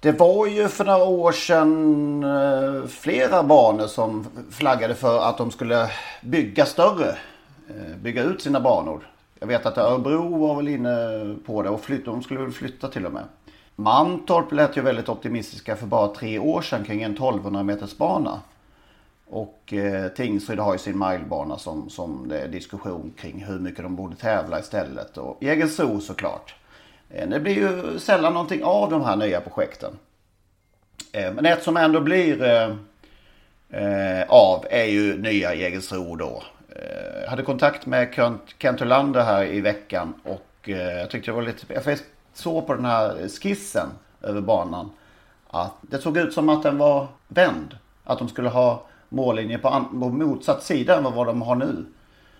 [0.00, 5.50] Det var ju för några år sedan eh, flera banor som flaggade för att de
[5.50, 5.90] skulle
[6.22, 7.08] bygga större.
[7.68, 9.00] Eh, bygga ut sina banor.
[9.38, 12.88] Jag vet att Örebro var väl inne på det och flytta, de skulle väl flytta
[12.88, 13.24] till och med.
[13.76, 18.40] Mantorp lät ju väldigt optimistiska för bara tre år sedan kring en 1200 meters bana.
[19.26, 23.82] Och eh, Tingsryd har ju sin milebana som, som det är diskussion kring hur mycket
[23.82, 25.18] de borde tävla istället.
[25.18, 26.54] Och Jägersro såklart.
[27.10, 29.98] Eh, det blir ju sällan någonting av de här nya projekten.
[31.12, 32.70] Eh, men ett som ändå blir eh,
[33.80, 36.42] eh av är ju nya Jägersro då.
[36.76, 38.14] Eh, jag hade kontakt med
[38.58, 41.74] Kent Olander här i veckan och eh, jag tyckte det var lite...
[41.74, 41.84] Jag
[42.34, 43.88] såg på den här skissen
[44.22, 44.90] över banan
[45.54, 47.78] att det såg ut som att den var vänd.
[48.04, 51.84] Att de skulle ha mållinje på, på motsatt sida än vad de har nu.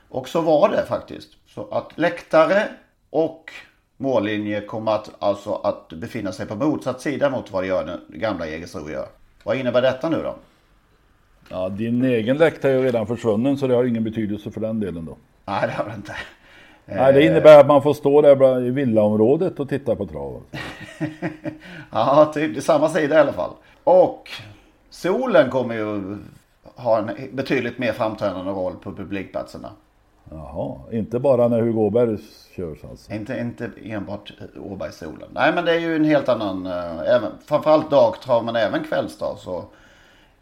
[0.09, 1.29] Och så var det faktiskt.
[1.47, 2.69] Så att läktare
[3.11, 3.53] och
[3.97, 8.21] mållinje kommer att, alltså att befinna sig på motsatt sida mot vad det gör den
[8.21, 9.09] gamla Jägersro gör.
[9.45, 10.35] Vad innebär detta nu då?
[11.49, 14.81] Ja, din egen läktare är ju redan försvunnen så det har ingen betydelse för den
[14.81, 15.17] delen då.
[15.45, 16.17] Nej, det har det inte.
[16.87, 20.43] Nej, det innebär att man får stå där i villaområdet och titta på traven.
[21.91, 23.51] ja, typ samma sida i alla fall.
[23.85, 24.31] Och
[24.91, 26.19] solen kommer ju
[26.77, 29.71] ha en betydligt mer framträdande roll på publikplatserna.
[30.31, 32.19] Jaha, inte bara när Hugo Åberg
[32.57, 33.13] körs alltså?
[33.13, 35.29] Inte, inte enbart Åbergssolen.
[35.35, 39.37] Nej men det är ju en helt annan, äh, även, framförallt dagtrav men även kvällstrav
[39.37, 39.65] så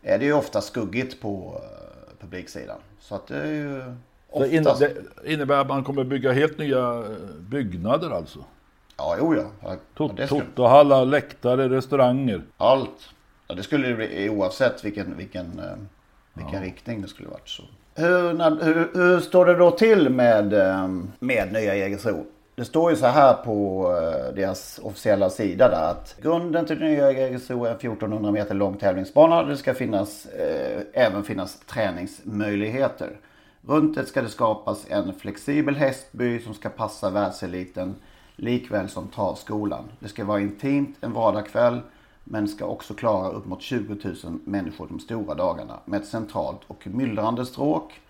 [0.03, 2.79] är det ju ofta skuggigt på äh, publiksidan.
[3.01, 3.83] Så att det är ju
[4.33, 4.79] oftast...
[4.79, 4.87] Så
[5.25, 7.05] det innebär att man kommer bygga helt nya eh,
[7.39, 8.39] byggnader alltså?
[8.97, 9.45] Ja, jo ja.
[9.61, 9.77] ja
[10.27, 12.43] Totohallar, läktare, restauranger?
[12.57, 13.15] Allt.
[13.49, 15.63] Ja, det skulle det bli oavsett vilken, vilken,
[16.35, 16.63] vilken ja.
[16.63, 17.49] riktning det skulle varit.
[17.49, 17.63] Så.
[17.95, 22.27] Hur, hur, hur, står det då till med, ehm, med nya Jägersro?
[22.55, 27.13] Det står ju så här på eh, deras officiella sida där att grunden till nya
[27.13, 29.43] Jägersro är en 1400 meter lång tävlingsbana.
[29.43, 33.11] Det ska finnas, eh, även finnas träningsmöjligheter.
[33.67, 37.95] Runt det ska det skapas en flexibel hästby som ska passa världseliten
[38.37, 39.85] likväl som travskolan.
[39.99, 41.81] Det ska vara intimt en vardagskväll
[42.25, 46.61] men ska också klara upp mot 20 000 människor de stora dagarna med ett centralt
[46.67, 48.01] och myllrande stråk.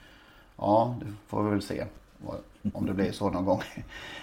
[0.57, 1.85] Ja, det får vi väl se
[2.73, 3.63] om det blir så någon gång.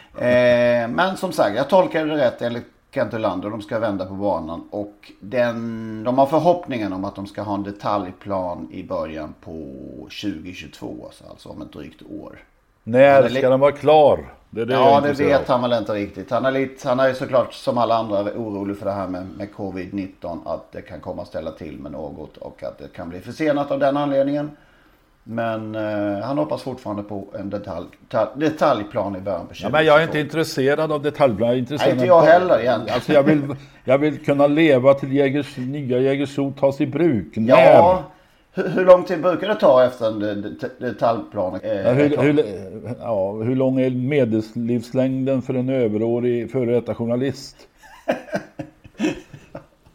[0.10, 3.49] Eh, men som sagt, jag tolkar det rätt enligt Kent Olander.
[3.49, 7.56] De ska vända på banan och den, de har förhoppningen om att de ska ha
[7.56, 9.52] en detaljplan i början på
[10.21, 12.39] 2022, alltså om ett drygt år.
[12.84, 14.34] När ska den vara klar?
[14.49, 16.32] Det det Ja, det vet han väl inte riktigt.
[16.32, 19.49] Han är, lite, han är såklart som alla andra orolig för det här med, med
[19.52, 20.39] covid-19.
[20.45, 23.71] Att det kan komma att ställa till med något och att det kan bli försenat
[23.71, 24.52] av den anledningen.
[25.32, 29.68] Men eh, han hoppas fortfarande på en detalj, ta, detaljplan i början på 2022.
[29.68, 31.50] Ja, men jag är inte intresserad av detaljplan.
[31.50, 32.94] Jag Nej, inte jag heller egentligen.
[32.96, 33.42] Alltså jag vill,
[33.84, 37.36] jag vill kunna leva till Jägers, nya Jägersro tas i bruk.
[37.36, 37.50] När?
[37.74, 38.04] Ja,
[38.54, 41.60] hur, hur lång tid brukar det ta efter en de- de- detaljplan?
[41.63, 42.44] eh, Ja, hur, hur,
[43.00, 47.56] ja, hur lång är medellivslängden för en överårig före detta journalist?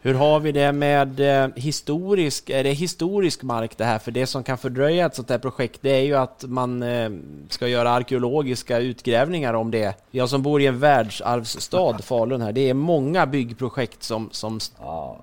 [0.05, 3.99] Hur har vi det med eh, historisk, är det historisk mark det här?
[3.99, 7.09] För det som kan fördröja ett sånt här projekt det är ju att man eh,
[7.49, 9.95] ska göra arkeologiska utgrävningar om det.
[10.11, 14.75] Jag som bor i en världsarvsstad, Falun här, det är många byggprojekt som, som st-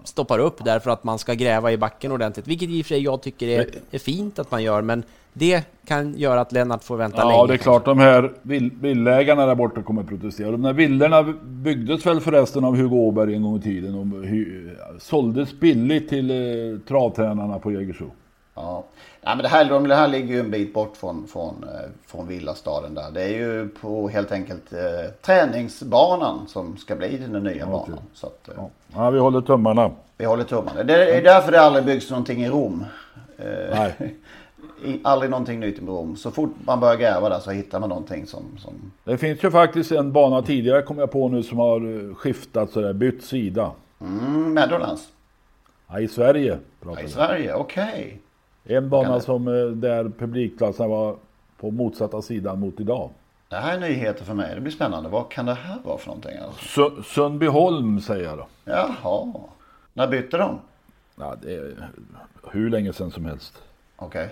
[0.05, 2.47] stoppar upp därför att man ska gräva i backen ordentligt.
[2.47, 5.65] Vilket i och för sig jag tycker är, är fint att man gör, men det
[5.87, 7.37] kan göra att Lennart får vänta länge.
[7.39, 10.51] Ja, det är klart de här vill, villägarna där borta kommer att protestera.
[10.51, 14.69] De där villorna byggdes väl förresten av Hugo Åberg en gång i tiden och hy,
[14.99, 18.11] såldes billigt till eh, travtränarna på Jägersro.
[18.55, 18.85] Ja.
[19.25, 21.91] Nej, men det, här, de- det här ligger ju en bit bort från, från, eh,
[22.07, 23.11] från villastaden där.
[23.15, 24.79] Det är ju på helt enkelt eh,
[25.27, 27.99] träningsbanan som ska bli den nya banan.
[28.15, 28.65] Så att, eh,
[28.95, 29.91] Ja, vi håller tummarna.
[30.19, 30.83] Vi håller tummarna.
[30.83, 32.85] Det är därför det aldrig byggs någonting i Rom.
[33.39, 33.45] Eh,
[33.79, 33.95] Nej.
[35.05, 36.17] aldrig någonting nytt i Rom.
[36.17, 38.43] Så fort man börjar gräva där så hittar man någonting som...
[38.59, 38.93] som...
[39.05, 42.71] Det finns ju faktiskt en bana tidigare kom jag på nu som har eh, skiftat
[42.71, 43.71] sådär, bytt sida.
[44.01, 45.09] Mm, Meadowlands.
[45.89, 47.09] Ja, I Sverige pratar I.
[47.09, 48.21] Sverige, okej.
[48.65, 51.17] En bana som eh, där publikplatsen var
[51.61, 53.11] på motsatta sidan mot idag.
[53.49, 54.55] Det här är nyheter för mig.
[54.55, 55.09] Det blir spännande.
[55.09, 56.37] Vad kan det här vara för någonting?
[56.47, 56.81] Alltså?
[56.81, 58.47] Su- Sundbyholm säger jag då.
[58.65, 59.33] Jaha.
[59.93, 60.59] När bytte de?
[61.17, 61.89] Ja, det är
[62.51, 63.63] hur länge sedan som helst.
[63.97, 64.29] Okej.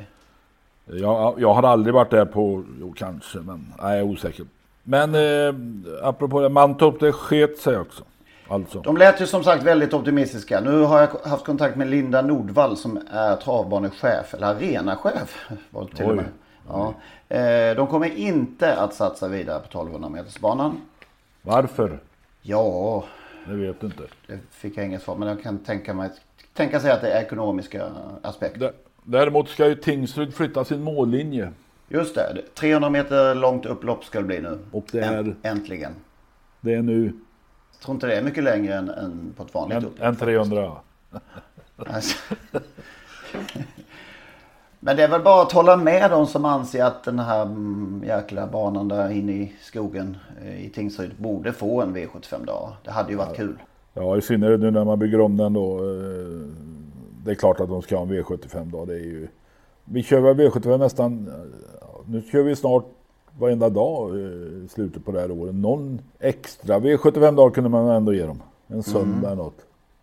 [0.84, 4.46] Jag, jag har aldrig varit där på, jo kanske, men nej, jag är osäker.
[4.82, 5.54] Men eh,
[6.02, 8.04] apropå det, Mantorp, det sket sig också.
[8.48, 8.80] Alltså.
[8.80, 10.60] De lät ju som sagt väldigt optimistiska.
[10.60, 15.48] Nu har jag haft kontakt med Linda Nordvall som är travbanechef, eller arenachef.
[15.70, 16.16] Var det till och Oj.
[16.16, 16.24] med.
[16.68, 16.94] Ja.
[17.36, 20.80] Eh, De kommer inte att satsa vidare på 1200 metersbanan.
[21.42, 21.98] Varför?
[22.42, 23.04] Ja,
[23.46, 24.02] Det vet du inte.
[24.26, 25.16] det fick jag inget svar.
[25.16, 26.10] Men jag kan tänka mig
[26.54, 27.86] tänka sig att det är ekonomiska
[28.22, 28.60] aspekter.
[28.60, 28.72] Dä-
[29.04, 31.52] Däremot ska ju Tingsryd flytta sin mållinje.
[31.88, 34.58] Just det, 300 meter långt upplopp ska det bli nu.
[34.70, 35.92] Och det är, Äntligen.
[36.60, 37.12] det är nu
[37.72, 40.06] Jag tror inte det är mycket längre än, än på ett vanligt en, upplopp.
[40.08, 40.72] en 300.
[41.76, 42.16] Alltså.
[44.80, 48.04] Men det är väl bara att hålla med de som anser att den här mm,
[48.06, 52.72] jäkla banan där inne i skogen eh, i Tingsryd borde få en V75-dag.
[52.84, 53.58] Det hade ju varit kul.
[53.94, 55.80] Ja, i synnerhet nu när man bygger om den då.
[57.24, 58.84] Det är klart att de ska ha en V75 då.
[58.84, 59.28] Det är ju...
[59.84, 61.30] Vi kör väl V75 nästan...
[61.80, 62.84] ja, Nu kör vi snart
[63.38, 64.24] varenda dag eh,
[64.64, 65.54] i slutet på det här året.
[65.54, 68.42] Någon extra V75 dag kunde man ändå ge dem.
[68.66, 69.58] En söndag eller något.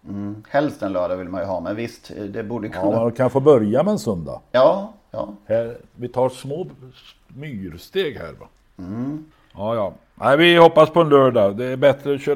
[0.09, 0.43] Mm.
[0.49, 2.99] Helst en lördag vill man ju ha, men visst, eh, det borde Ja, kunna.
[2.99, 4.41] man kan få börja med en söndag.
[4.51, 5.29] Ja, ja.
[5.45, 6.67] Här, vi tar små
[7.27, 8.47] myrsteg här va.
[8.77, 9.25] Mm.
[9.55, 9.93] Ja, ja.
[10.15, 11.57] Nej, vi hoppas på en lördag.
[11.57, 12.35] Det är bättre att köra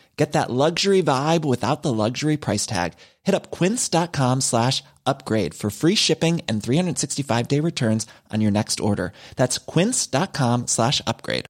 [0.21, 2.93] Get that luxury vibe without the luxury price tag.
[3.23, 8.79] Hit up quince.com slash upgrade for free shipping and 365 day returns on your next
[8.79, 9.11] order.
[9.35, 11.45] That's quince.com slash upgrade.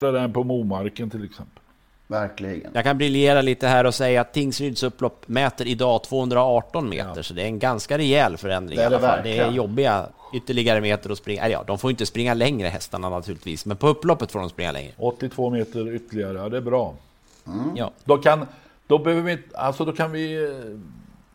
[0.00, 1.62] den på Momarken till exempel.
[2.06, 2.70] Verkligen.
[2.74, 7.34] Jag kan briljera lite här och säga att Tingsryds upplopp mäter idag 218 meter, så
[7.34, 9.20] det är en ganska rejäl förändring Det är i alla det fall.
[9.24, 11.42] Det är jobbiga ytterligare meter att springa.
[11.42, 14.72] Eller ja, de får inte springa längre hästarna naturligtvis, men på upploppet får de springa
[14.72, 14.92] längre.
[14.96, 16.94] 82 meter ytterligare, ja det är bra.
[17.74, 17.90] Ja.
[18.04, 18.46] Då kan,
[18.86, 20.50] då behöver vi alltså då kan vi, eh,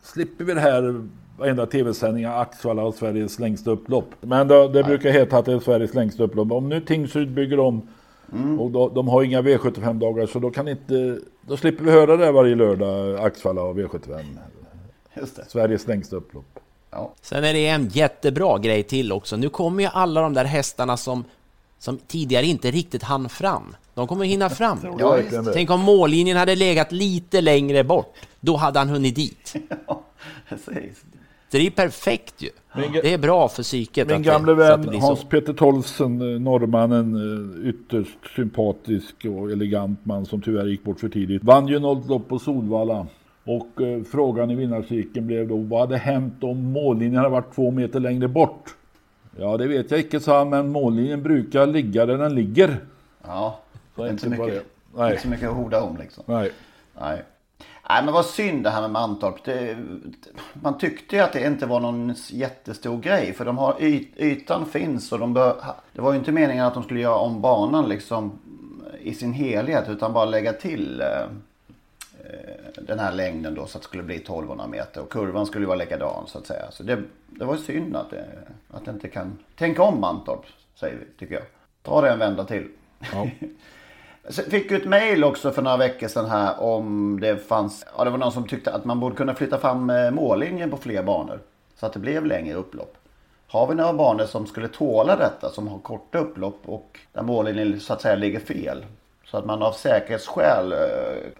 [0.02, 1.08] slipper vi det här
[1.38, 4.10] varenda tv-sändning av Axvalla och Sveriges längsta upplopp.
[4.20, 6.52] Men då, det brukar heta att det är Sveriges längsta upplopp.
[6.52, 7.88] Om nu Tingsryd bygger om
[8.32, 8.60] Mm.
[8.60, 11.18] Och då, de har inga V75-dagar så då kan inte...
[11.42, 14.24] Då slipper vi höra det varje lördag, Axvalla och V75.
[15.16, 15.44] Just det.
[15.48, 16.60] Sveriges längsta upplopp.
[16.90, 17.12] Ja.
[17.22, 19.36] Sen är det en jättebra grej till också.
[19.36, 21.24] Nu kommer ju alla de där hästarna som,
[21.78, 23.76] som tidigare inte riktigt hann fram.
[23.94, 24.78] De kommer hinna fram.
[24.98, 25.18] Ja.
[25.52, 28.14] Tänk om mållinjen hade legat lite längre bort.
[28.40, 29.54] Då hade han hunnit dit.
[30.48, 31.04] Precis.
[31.50, 32.50] Så det är perfekt ju.
[32.76, 34.08] Min Det är bra för psyket.
[34.08, 35.00] Min gamle vän.
[35.00, 41.08] Hans-Peter Tolsen, eh, norrmannen, eh, ytterst sympatisk och elegant man som tyvärr gick bort för
[41.08, 41.44] tidigt.
[41.44, 43.06] Vann ju något lopp på Solvalla.
[43.50, 47.70] Och eh, frågan i vinnarcirkeln blev då, vad hade hänt om mållinjen hade varit två
[47.70, 48.74] meter längre bort?
[49.38, 52.78] Ja, det vet jag inte, sa han, men mållinjen brukar ligga där den ligger.
[53.22, 53.60] Ja,
[53.96, 54.62] Så inte så mycket, det.
[54.94, 55.10] Nej.
[55.10, 56.24] inte så mycket att horda om liksom.
[56.26, 56.52] Nej.
[57.00, 57.22] Nej.
[57.88, 59.44] Nej men vad synd det här med Mantorp.
[59.44, 59.76] Det,
[60.62, 63.32] man tyckte ju att det inte var någon jättestor grej.
[63.32, 65.56] För de har yt, ytan finns och de bör,
[65.92, 68.38] Det var ju inte meningen att de skulle göra om banan liksom
[69.00, 69.88] i sin helhet.
[69.88, 71.06] Utan bara lägga till eh,
[72.74, 75.02] den här längden då så att det skulle bli 1200 meter.
[75.02, 76.70] Och kurvan skulle vara likadan så att säga.
[76.70, 78.24] Så det, det var ju synd att det,
[78.70, 81.44] att det inte kan tänka om Mantorp säger vi tycker jag.
[81.82, 82.68] Ta det en vända till.
[83.12, 83.26] Ja.
[84.50, 88.10] Fick ju ett mail också för några veckor sedan här om det fanns, ja det
[88.10, 91.40] var någon som tyckte att man borde kunna flytta fram eh, mållinjen på fler banor.
[91.76, 92.96] Så att det blev längre upplopp.
[93.46, 97.80] Har vi några banor som skulle tåla detta, som har korta upplopp och där mållinjen
[97.80, 98.84] så att säga ligger fel?
[99.30, 100.78] Så att man av säkerhetsskäl, eh,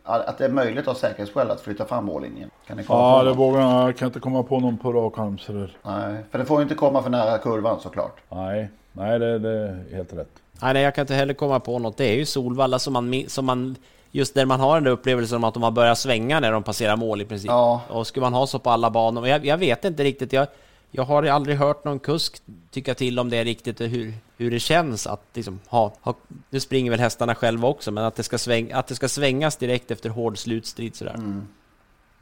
[0.05, 2.51] att det är möjligt av säkerhetsskäl att flytta fram mållinjen.
[2.67, 3.89] Kan ni komma Ja, det vågar jag.
[3.89, 5.39] Jag kan inte komma på någon på rak arm.
[5.83, 8.17] Nej, för det får ju inte komma för nära kurvan såklart.
[8.29, 10.29] Nej, nej det, det är helt rätt.
[10.63, 11.97] Nej, nej, jag kan inte heller komma på något.
[11.97, 13.77] Det är ju Solvalla som man, som man
[14.11, 16.63] just där man har den där upplevelsen om att de har börjat svänga när de
[16.63, 17.49] passerar mål i princip.
[17.51, 17.81] Ja.
[17.89, 19.29] Och skulle man ha så på alla banor?
[19.29, 20.33] Jag, jag vet inte riktigt.
[20.33, 20.47] Jag,
[20.91, 25.07] jag har aldrig hört någon kusk tycka till om det riktigt, hur, hur det känns
[25.07, 26.15] att liksom ha, ha...
[26.51, 29.57] Nu springer väl hästarna själva också, men att det ska, sväng, att det ska svängas
[29.57, 31.15] direkt efter hård slutstrid sådär.
[31.15, 31.49] Mm.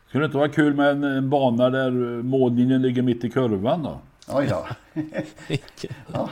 [0.09, 1.91] Skulle det inte vara kul med en, en bana där
[2.23, 3.99] mållinjen ligger mitt i kurvan då?
[4.29, 4.67] Oj då.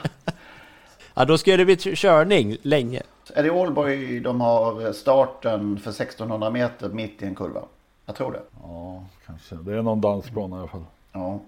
[1.19, 3.01] Ja, då ska det bli körning länge.
[3.33, 7.61] Är det Ålborg de har starten för 1600 meter mitt i en kurva?
[8.05, 8.41] Jag tror det.
[8.63, 9.55] Ja, kanske.
[9.55, 10.83] Det är någon dansplan i alla fall.
[11.11, 11.39] Ja,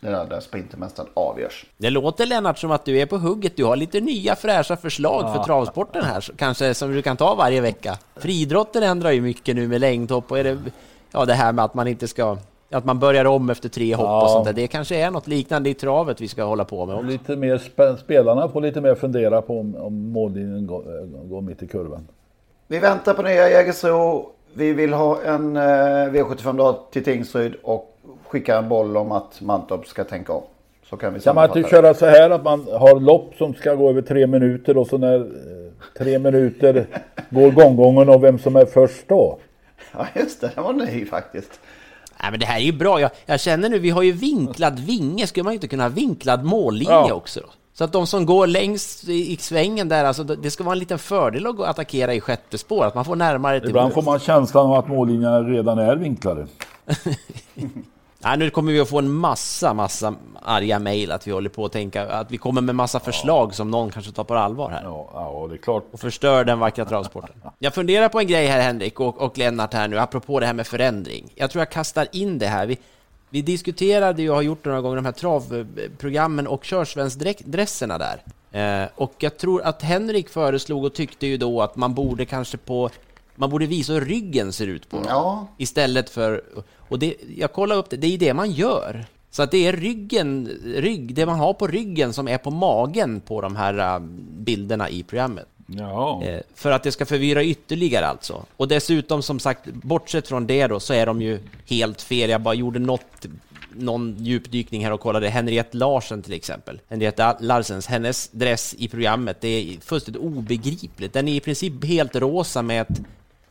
[0.00, 1.66] där, där Sprintermästaren avgörs.
[1.76, 3.56] Det låter Lennart som att du är på hugget.
[3.56, 5.44] Du har lite nya fräscha förslag för Ja.
[5.44, 7.98] travsporten här, kanske som du kan ta varje vecka.
[8.16, 10.58] Friidrotten ändrar ju mycket nu med längdhopp och är det,
[11.12, 12.36] ja, det här med att man inte ska
[12.70, 14.22] att man börjar om efter tre hopp Ja.
[14.24, 14.52] och sånt där.
[14.52, 17.06] Det kanske är något liknande i travet vi ska hålla på med också.
[17.06, 21.40] Lite mer sp- spelarna får lite mer fundera på om, om mållinjen går, äh, går
[21.40, 22.08] mitt i kurvan.
[22.68, 24.30] Vi väntar på nya Jägersro.
[24.54, 25.60] Vi vill ha en eh,
[26.12, 27.93] V75-dag till Tingsryd och
[28.34, 30.42] skicka en boll om att Mantorp ska tänka om.
[30.90, 33.74] Så kan vi Kan man inte köra så här att man har lopp som ska
[33.74, 35.24] gå över tre minuter och så när eh,
[35.98, 36.86] tre minuter
[37.30, 39.38] går gånggången och vem som är först då?
[39.98, 41.60] Ja just det, det var ny faktiskt.
[42.22, 43.00] Nej, men det här är ju bra.
[43.00, 45.26] Jag, jag känner nu, vi har ju vinklad vinge.
[45.26, 47.12] Skulle man inte kunna ha vinklad mållinje Ja.
[47.14, 47.46] också då?
[47.72, 50.78] Så att de som går längst i, i svängen där, alltså, det ska vara en
[50.78, 53.92] liten fördel att attackera i sjätte spår, att man får närmare till Ibland mål.
[54.04, 56.46] får man känslan av att mållinjerna redan är vinklade.
[58.24, 61.64] Nej, nu kommer vi att få en massa, massa arga mejl att vi håller på
[61.64, 64.82] att tänka att vi kommer med massa förslag som någon kanske tar på allvar här.
[64.84, 65.84] Ja, ja det är klart.
[65.92, 67.34] Och förstör den vackra travsporten.
[67.58, 70.54] Jag funderar på en grej här Henrik och, och Lennart här nu, apropå det här
[70.54, 71.32] med förändring.
[71.34, 72.66] Jag tror jag kastar in det här.
[72.66, 72.78] Vi,
[73.30, 78.22] vi diskuterade ju och har gjort några gånger de här travprogrammen och körsvensdresserna där.
[78.54, 82.56] Eh, och jag tror att Henrik föreslog och tyckte ju då att man borde kanske
[82.56, 82.90] på
[83.36, 85.06] man borde visa hur ryggen ser ut på dem.
[85.08, 85.46] Ja.
[85.58, 86.42] Istället för...
[86.94, 89.04] Och det, jag kollade upp det, det är ju det man gör.
[89.30, 93.20] Så att det är ryggen, rygg, det man har på ryggen som är på magen
[93.20, 93.98] på de här äh,
[94.38, 95.46] bilderna i programmet.
[95.66, 96.22] Ja.
[96.24, 98.44] Eh, För att det ska förvirra ytterligare alltså.
[98.56, 102.30] Och dessutom som sagt, bortsett från det då, så är de ju helt fel.
[102.30, 103.26] Jag bara gjorde något,
[103.72, 105.28] någon djupdykning här och kollade.
[105.28, 106.80] Henriette Larsen till exempel.
[106.88, 111.12] Henriette Larsens, hennes dress i programmet, det är fullständigt obegripligt.
[111.12, 113.00] Den är i princip helt rosa med, ett,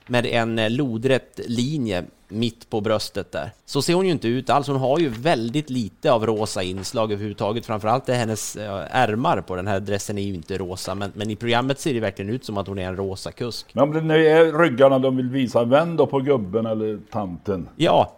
[0.08, 3.52] med en eh, lodrätt linje mitt på bröstet där.
[3.66, 4.68] Så ser hon ju inte ut alls.
[4.68, 7.66] Hon har ju väldigt lite av rosa inslag överhuvudtaget.
[7.66, 11.30] Framförallt är hennes eh, ärmar på den här dressen är ju inte rosa, men, men
[11.30, 13.66] i programmet ser det verkligen ut som att hon är en rosa kusk.
[13.74, 17.70] Men om det nu är ryggarna de vill visa, vänd då på gubben eller tanten.
[17.76, 18.14] Ja.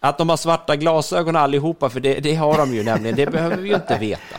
[0.00, 3.16] Att de har svarta glasögon allihopa, för det, det har de ju nämligen.
[3.16, 4.36] Det behöver vi ju inte veta.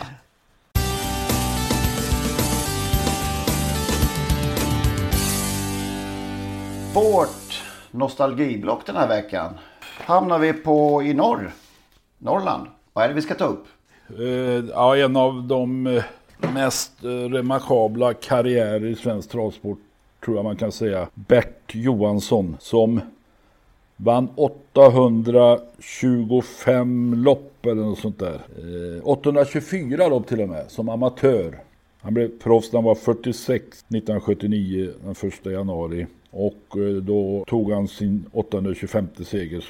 [6.93, 11.51] Vårt nostalgiblock den här veckan hamnar vi på i norr.
[12.17, 12.67] Norrland.
[12.93, 13.65] Vad är det vi ska ta upp?
[14.19, 16.03] Uh, ja, en av de eh,
[16.53, 19.79] mest eh, remarkabla karriärer i svensk travsport
[20.25, 21.07] tror jag man kan säga.
[21.13, 23.01] Bert Johansson som
[23.97, 28.41] vann 825 lopp eller något sånt där.
[28.97, 31.59] Eh, 824 lopp till och med som amatör.
[32.01, 36.07] Han blev proffs när han var 46 1979 den 1 januari.
[36.33, 39.63] Och eh, då tog han sin 825 seger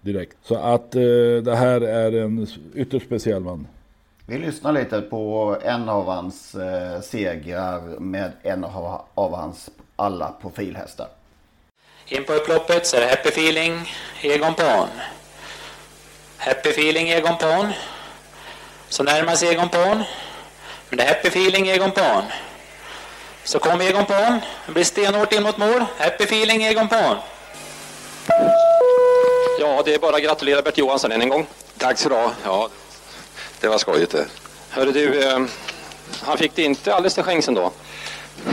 [0.00, 0.36] direkt.
[0.42, 1.02] Så att eh,
[1.44, 3.66] det här är en ytterst speciell man.
[4.26, 10.34] Vi lyssnar lite på en av hans eh, segrar med en av, av hans alla
[10.40, 11.08] profilhästar.
[12.08, 13.72] In på upploppet så är det Happy Feeling
[14.22, 14.88] Egon Pan.
[16.36, 17.72] Happy Feeling Egon Pan.
[18.88, 20.02] Så närmar sig Egon Pan.
[20.88, 22.22] Men det är Happy Feeling Egon Pan.
[23.44, 24.40] Så kommer Egon Pan.
[24.66, 25.84] Det blir stenhårt in mot mål.
[25.98, 27.16] Happy Feeling Egon Pan.
[29.60, 31.46] Ja, det är bara att gratulera Bert Johansson än en gång.
[31.78, 32.32] Tack så du ha.
[32.44, 32.68] Ja,
[33.60, 34.26] det var skojigt det.
[34.70, 35.38] Hörru du, eh,
[36.22, 37.72] han fick det inte alldeles till skänks ändå.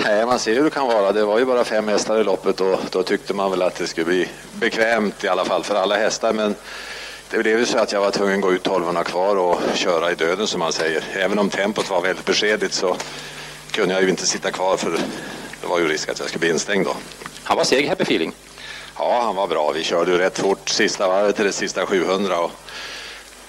[0.03, 1.11] Nej, man ser hur det kan vara.
[1.11, 3.88] Det var ju bara fem hästar i loppet och då tyckte man väl att det
[3.88, 6.33] skulle bli bekvämt i alla fall för alla hästar.
[6.33, 6.55] Men
[7.29, 10.11] det blev ju så att jag var tvungen att gå ut 1200 kvar och köra
[10.11, 11.03] i döden som man säger.
[11.13, 12.97] Även om tempot var väldigt beskedligt så
[13.72, 14.91] kunde jag ju inte sitta kvar för
[15.61, 16.95] det var ju risk att jag skulle bli instängd då.
[17.43, 18.34] Han var seg, Happy Feeling.
[18.97, 19.72] Ja, han var bra.
[19.72, 22.51] Vi körde ju rätt fort sista varvet till det sista 700 och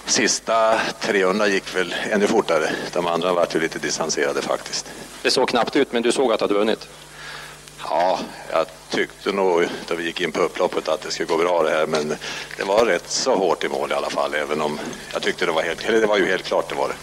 [0.05, 2.69] sista 300 gick väl ännu fortare.
[2.93, 4.85] De andra var ju lite distanserade faktiskt.
[5.21, 6.87] Det såg knappt ut, men du såg att du hade vunnit.
[7.83, 8.19] Ja,
[8.51, 11.69] jag tyckte nog då vi gick in på upploppet att det skulle gå bra det
[11.69, 12.15] här, men
[12.57, 14.79] det var rätt så hårt i mål i alla fall, även om
[15.13, 16.95] jag tyckte det var helt, eller det var ju helt klart det var det.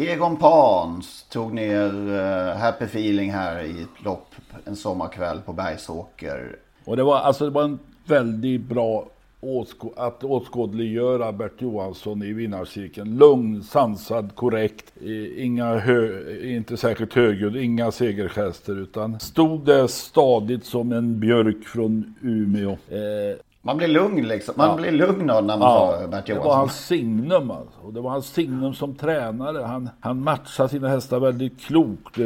[0.00, 4.34] Egon Pans tog ner uh, Happy Feeling här i ett lopp
[4.64, 6.56] en sommarkväll på Bergsåker.
[6.84, 9.06] Och det var, alltså, det var en väldigt bra
[9.40, 13.18] åskå att åskådliggöra Bert Johansson i vinnarcirkeln.
[13.18, 14.92] Lugn, sansad, korrekt.
[15.36, 22.14] Inga hö, inte särskilt högljudd, inga segergester utan stod där stadigt som en björk från
[22.22, 22.70] Umeå.
[22.70, 23.36] Eh,
[23.68, 24.54] man blir lugn liksom.
[24.56, 24.76] Man ja.
[24.76, 26.42] blir lugn när man ja, tar Bert Johansson.
[26.42, 27.80] Det var hans signum alltså.
[27.80, 29.62] Och det var hans signum som tränare.
[29.62, 32.16] Han, han matchade sina hästar väldigt klokt.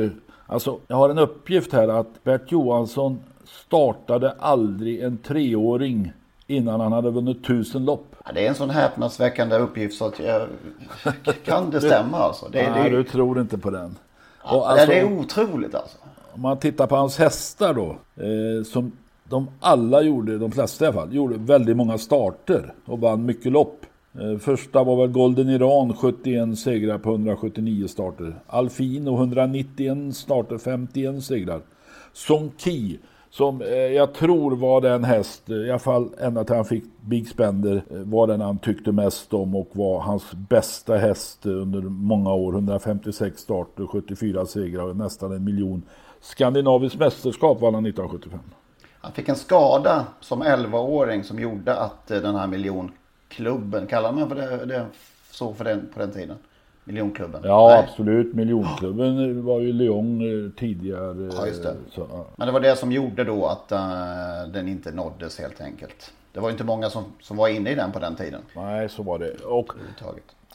[0.46, 6.12] Alltså, jag har en uppgift här att Bert Johansson startade aldrig en treåring
[6.46, 8.16] innan han hade vunnit tusen lopp.
[8.24, 10.48] Ja, det är en sån häpnadsväckande uppgift så att jag...
[11.44, 12.48] kan det stämma alltså?
[12.52, 12.96] Det, Nej, det...
[12.96, 13.98] du tror inte på den.
[14.44, 15.98] Ja, alltså, det är otroligt alltså.
[16.32, 18.92] Om man tittar på hans hästar då, eh, som
[19.32, 23.52] de alla gjorde, de flesta i alla fall, gjorde väldigt många starter och vann mycket
[23.52, 23.86] lopp.
[24.20, 28.34] Eh, första var väl Golden Iran, 71 segrar på 179 starter.
[28.46, 31.60] Alfino, 191 starter, 51 segrar.
[32.12, 32.98] Sonki
[33.30, 36.84] som eh, jag tror var den häst, eh, i alla fall ända till han fick
[37.00, 42.34] Big Spender, var den han tyckte mest om och var hans bästa häst under många
[42.34, 42.52] år.
[42.52, 45.82] 156 starter, 74 segrar och nästan en miljon.
[46.20, 48.40] Skandinaviskt mästerskap vann han 1975.
[49.02, 54.36] Han fick en skada som 11-åring som gjorde att den här miljonklubben, kallar man för
[54.36, 54.86] det, det
[55.30, 56.36] så för den, på den tiden?
[56.84, 57.40] Miljonklubben?
[57.44, 57.78] Ja, Nej.
[57.78, 58.34] absolut.
[58.34, 61.30] Miljonklubben var ju Lyon eh, tidigare.
[61.36, 61.74] Ja, just det.
[61.90, 62.24] Så, ja.
[62.36, 66.12] Men det var det som gjorde då att uh, den inte nåddes helt enkelt.
[66.32, 68.40] Det var inte många som, som var inne i den på den tiden.
[68.56, 69.34] Nej, så var det.
[69.44, 69.72] Och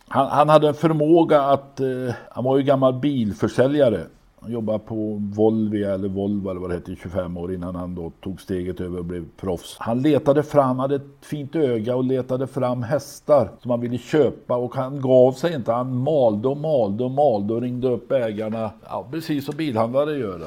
[0.08, 4.04] han, han hade en förmåga att, uh, han var ju gammal bilförsäljare.
[4.42, 7.96] Han jobbade på Volvia eller Volvo eller vad det hette i 25 år innan han
[7.96, 9.78] då tog steget över och blev proffs.
[9.80, 14.56] Han letade fram, hade ett fint öga och letade fram hästar som han ville köpa
[14.56, 15.72] och han gav sig inte.
[15.72, 18.72] Han malde och malde och malde och ringde upp ägarna.
[18.90, 20.42] Ja, precis som bilhandlare gör.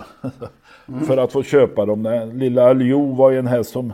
[0.88, 1.00] Mm.
[1.06, 2.02] För att få köpa dem.
[2.02, 3.92] Den lilla Aljo var ju en häst som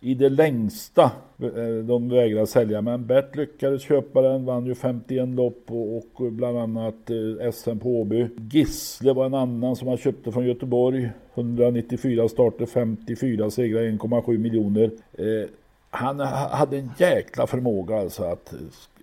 [0.00, 1.10] i det längsta
[1.42, 2.82] Eh, de vägrade sälja.
[2.82, 7.78] Men Bert lyckades köpa den, vann ju 51 lopp och, och bland annat eh, SM
[7.78, 8.28] på Åby.
[8.50, 11.10] Gissle var en annan som han köpte från Göteborg.
[11.34, 14.90] 194 starter, 54 segrar, 1,7 miljoner.
[15.12, 15.48] Eh,
[15.90, 18.54] han hade en jäkla förmåga alltså att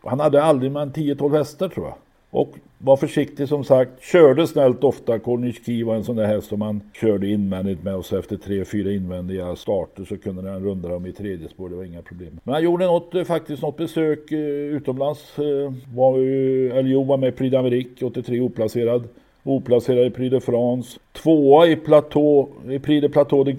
[0.04, 1.96] han hade aldrig mer än 10-12 hästar tror jag.
[2.32, 4.04] Och var försiktig som sagt.
[4.04, 5.20] Körde snällt ofta.
[5.20, 8.38] Cornish Key var en sån där häst som man körde invändigt med och så efter
[8.38, 11.70] tre, fyra invändiga starter så kunde han runda dem i tredje spår.
[11.70, 12.40] Det var inga problem.
[12.44, 15.40] Men han gjorde något, eh, faktiskt något besök eh, utomlands.
[15.40, 19.04] Eh, var ju, Elio var med i Prix d'Amérique, 83 oplacerad.
[19.44, 21.00] Oplacerad i Prix de France.
[21.14, 23.54] Tvåa i, Plateau, i Prix de Plateau de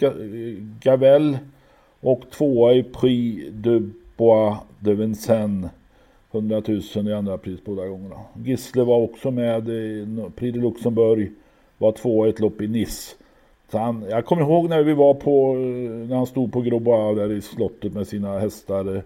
[0.83, 1.39] Gavel.
[2.01, 5.71] Och tvåa i Prix de Bois de Vincennes.
[6.33, 6.63] 100
[6.95, 8.17] 000 i andra pris båda gångerna.
[8.45, 10.07] Gisle var också med i
[10.37, 11.31] Prix de Luxemburg.
[11.79, 13.17] Var två ett lopp i Nice.
[13.71, 17.17] Så han, jag kommer ihåg när vi var på, eh, när han stod på Grobois
[17.17, 18.97] där i slottet med sina hästar.
[18.97, 19.03] Eh,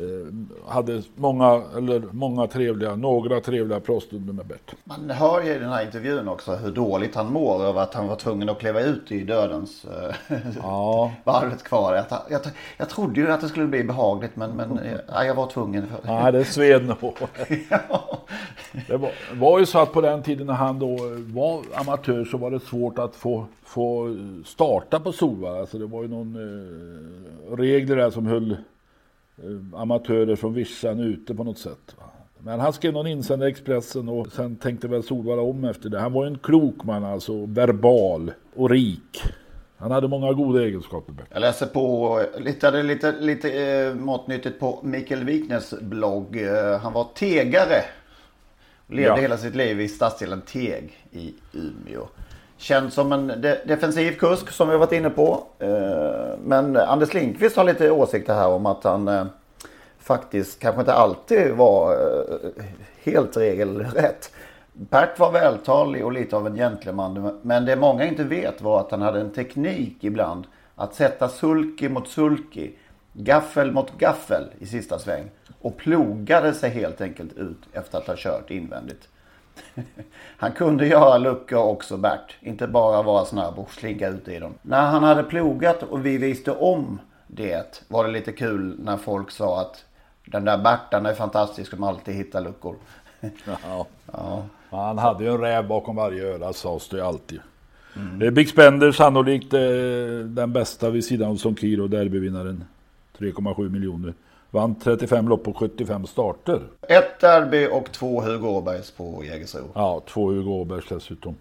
[0.00, 4.74] Eh, hade många, eller många trevliga, några trevliga proffsstunder med Bert.
[4.84, 8.08] Man hör ju i den här intervjun också hur dåligt han mår över att han
[8.08, 11.12] var tvungen att kliva ut i dödens eh, ja.
[11.24, 11.94] varvet kvar.
[11.94, 12.40] Jag, jag,
[12.76, 15.86] jag trodde ju att det skulle bli behagligt men, men eh, ja, jag var tvungen.
[16.02, 17.14] Nej, det sved nog.
[18.86, 20.98] Det var, var ju så att på den tiden när han då
[21.34, 25.60] var amatör så var det svårt att få, få starta på Solvalla.
[25.60, 28.56] Alltså det var ju någon eh, regler där som höll
[29.74, 31.96] amatörer från vischan ute på något sätt.
[32.38, 36.00] Men han skrev någon insändare i Expressen och sen tänkte väl Solvalla om efter det.
[36.00, 39.22] Han var en klok man alltså, verbal och rik.
[39.76, 41.14] Han hade många goda egenskaper.
[41.30, 46.36] Jag läser på lite, lite, lite eh, matnyttigt på Mikael Wikners blogg.
[46.36, 47.84] Eh, han var tegare.
[48.86, 49.16] Levde ja.
[49.16, 52.08] hela sitt liv i stadsdelen Teg i Umeå.
[52.60, 55.44] Känd som en de defensiv kusk som vi har varit inne på.
[55.58, 59.24] Eh, men Anders Lindqvist har lite åsikter här om att han eh,
[59.98, 62.64] faktiskt kanske inte alltid var eh,
[63.02, 64.30] helt regelrätt.
[64.72, 67.38] Bert var vältalig och lite av en gentleman.
[67.42, 70.46] Men det många inte vet var att han hade en teknik ibland.
[70.74, 72.70] Att sätta sulky mot sulky.
[73.12, 75.30] Gaffel mot gaffel i sista sväng.
[75.60, 79.08] Och plogade sig helt enkelt ut efter att ha kört invändigt.
[80.36, 82.36] Han kunde göra luckor också Bert.
[82.40, 84.54] Inte bara vara snabb och slinka ut i dem.
[84.62, 89.30] När han hade plogat och vi visste om det var det lite kul när folk
[89.30, 89.84] sa att
[90.24, 92.76] den där Bertan är fantastisk som alltid hittar luckor.
[93.44, 93.86] Ja.
[94.12, 94.44] ja.
[94.70, 97.40] Han hade ju en räv bakom varje öra sades det alltid.
[97.96, 98.34] Mm.
[98.34, 99.60] Big Spender sannolikt eh,
[100.24, 102.64] den bästa vid sidan av Sonkiro, derbyvinnaren.
[103.18, 104.14] 3,7 miljoner.
[104.50, 106.60] Vann 35 lopp på 75 starter.
[106.88, 109.64] Ett derby och två Hugo Åbergs på Jägersro.
[109.74, 111.36] Ja, två Hugo Åbergs dessutom.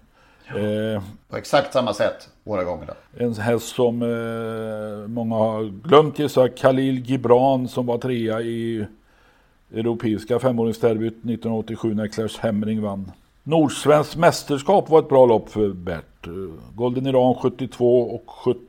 [0.48, 2.94] Eh, på exakt samma sätt båda gångerna.
[3.18, 8.86] En häst som eh, många har glömt gissa, Khalil Gibran som var trea i
[9.74, 13.12] Europeiska femåringsderbyt 1987 när Clash Hemring vann.
[13.44, 16.28] Nordsvenskt mästerskap var ett bra lopp för Bert.
[16.28, 16.34] Eh,
[16.76, 18.60] Golden Iran 72 och 70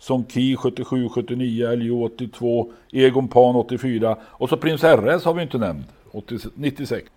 [0.00, 5.42] som Ki 77, 79, LJ 82, Egon Pan 84 och så Prins RS har vi
[5.42, 7.10] inte nämnt, 80, 96.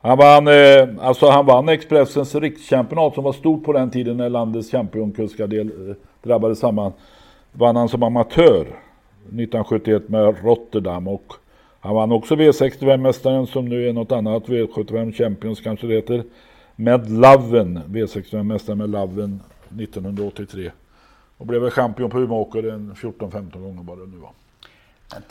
[0.00, 4.28] Han vann, eh, alltså han vann Expressens rikschampionat som var stort på den tiden när
[4.28, 6.92] landets championkuskar del, eh, drabbades samman.
[7.52, 8.66] Vann han som amatör
[9.28, 11.32] 1971 med Rotterdam och
[11.80, 16.24] han vann också V65-mästaren som nu är något annat, V75 Champions kanske det heter.
[16.76, 19.40] Med Laven, V65-mästaren med Laven
[19.78, 20.70] 1983.
[21.44, 24.30] Och blev väl champion på Umeåker en 14-15 gånger bara nu va.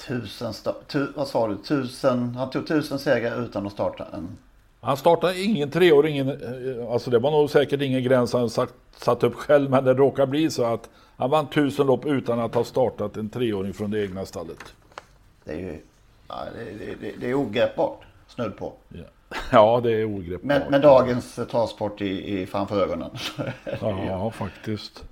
[0.08, 0.54] Tusen,
[0.88, 4.38] tu, vad sa du, tusen, han tog tusen segrar utan att starta en
[4.82, 8.74] han startade ingen treåring, ingen, eh, alltså det var nog säkert ingen gräns han satt,
[8.98, 12.56] satt upp själv, men det råkade bli så att han vann tusen lopp utan att
[12.56, 14.74] ha startat en treåring från det egna stallet.
[15.44, 15.82] Det är ju
[16.28, 18.74] ja, det, det, det är ogreppbart, snudd på.
[18.90, 19.04] Ja.
[19.52, 20.44] ja, det är ogreppbart.
[20.44, 23.10] Med, med dagens travsport i, i framför ögonen.
[23.82, 25.04] ja, faktiskt.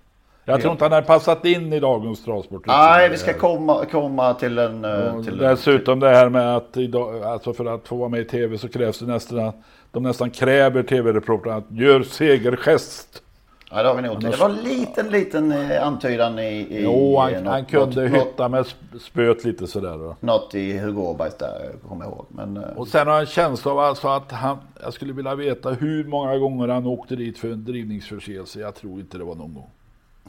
[0.46, 2.66] Jag tror inte han har passat in i dagens travsport.
[2.66, 4.84] Nej, vi ska komma, komma till en...
[4.84, 8.26] Ja, till dessutom det här med att idag, alltså för att få vara med i
[8.26, 9.52] tv så krävs det nästan,
[9.92, 13.22] de nästan kräver tv-reportrarna att gör segergest.
[13.74, 16.44] Ja, det har vi nog Det var en liten, liten eh, antydan i...
[16.44, 18.66] i jo, han, något, han kunde något, hytta med
[19.00, 19.98] spöet lite sådär.
[19.98, 20.16] Då.
[20.20, 22.26] Något i Hugo Åbergs där, kommer jag ihåg.
[22.30, 25.36] Men, eh, och sen har jag en känsla av alltså att han, jag skulle vilja
[25.36, 28.60] veta hur många gånger han åkte dit för en drivningsförseelse.
[28.60, 29.70] Jag tror inte det var någon gång.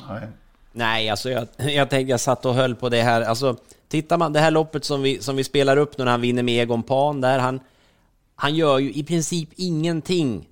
[0.08, 0.28] Nej.
[0.72, 3.22] Nej, alltså jag, jag tänkte, jag satt och höll på det här.
[3.22, 3.56] Alltså,
[3.88, 6.42] tittar man det här loppet som vi, som vi spelar upp nu när han vinner
[6.42, 7.60] med Egon Pan där, han,
[8.34, 10.48] han gör ju i princip ingenting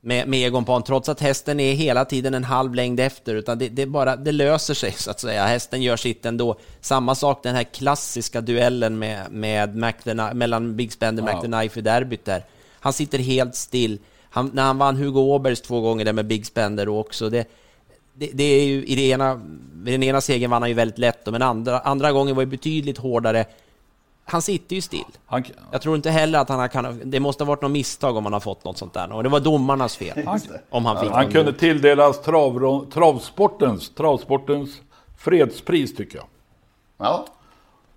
[0.00, 3.58] med, med Egon Pan, trots att hästen är hela tiden en halv längd efter, utan
[3.58, 5.46] det, det, bara, det löser sig så att säga.
[5.46, 6.58] Hästen gör sitt ändå.
[6.80, 11.36] Samma sak den här klassiska duellen med, med McDonough, mellan Big Spender och wow.
[11.36, 12.44] McDonough i derbyt där.
[12.80, 13.98] Han sitter helt still.
[14.30, 17.46] Han, när han vann Hugo Åbergs två gånger där med Big Spender också, det,
[18.20, 19.40] det, det, är ju i det ena,
[19.72, 22.98] den ena segern vann han ju väldigt lätt, men andra, andra gången var ju betydligt
[22.98, 23.44] hårdare.
[24.24, 25.04] Han sitter ju still.
[25.26, 28.24] Han, jag tror inte heller att han kan, det måste ha varit något misstag om
[28.24, 29.12] han har fått något sånt där.
[29.12, 30.22] Och det var domarnas fel.
[30.26, 30.40] Han,
[30.70, 34.80] om han fick han kunde tilldelas trav, travsportens, travsportens
[35.18, 36.26] fredspris tycker jag.
[36.98, 37.26] Ja.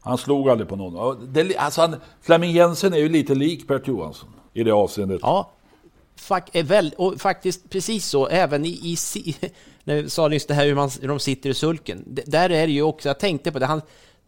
[0.01, 1.33] Han slog aldrig på någon.
[1.33, 5.19] Det, alltså han, Flemming Jensen är ju lite lik Bert Johansson i det avseendet.
[5.21, 5.51] Ja,
[6.15, 9.35] Fak, är väl, och faktiskt precis så, även i, i
[9.83, 12.03] när sa nyss det här hur, man, hur de sitter i sulken.
[12.07, 13.81] D där är det ju också, jag tänkte på det, han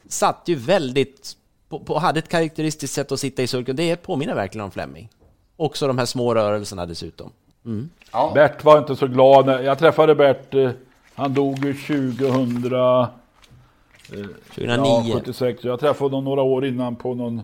[0.07, 1.37] satt ju väldigt,
[1.69, 3.75] på, på, hade ett karaktäristiskt sätt att sitta i sulken.
[3.75, 5.09] Det påminner verkligen om Fleming.
[5.57, 7.31] Också de här små rörelserna dessutom.
[7.65, 7.89] Mm.
[8.11, 8.31] Ja.
[8.33, 9.65] Bert var inte så glad.
[9.65, 10.71] Jag träffade Bert, eh,
[11.15, 13.09] han dog ju 2000, 2009.
[14.57, 15.63] Ja, 76.
[15.63, 17.41] Jag träffade honom några år innan på någon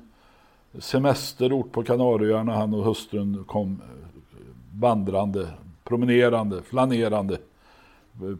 [0.79, 2.55] semesterort på Kanarieöarna.
[2.55, 3.81] Han och hustrun kom
[4.73, 5.47] vandrande,
[5.83, 7.37] promenerande, flanerande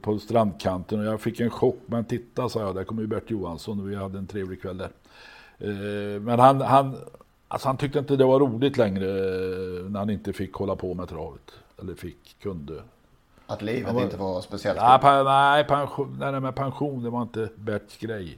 [0.01, 1.79] på strandkanten och jag fick en chock.
[1.85, 4.77] Men titta sa jag, där kommer ju Bert Johansson och vi hade en trevlig kväll
[4.77, 4.91] där.
[5.59, 6.97] Eh, men han, han,
[7.47, 10.93] alltså han tyckte inte det var roligt längre eh, när han inte fick hålla på
[10.93, 11.51] med travet.
[11.81, 12.81] Eller fick, kunde.
[13.47, 17.21] Att livet var, inte var speciellt Nej, pa, nej pension, där med pension det var
[17.21, 18.37] inte Berts grej.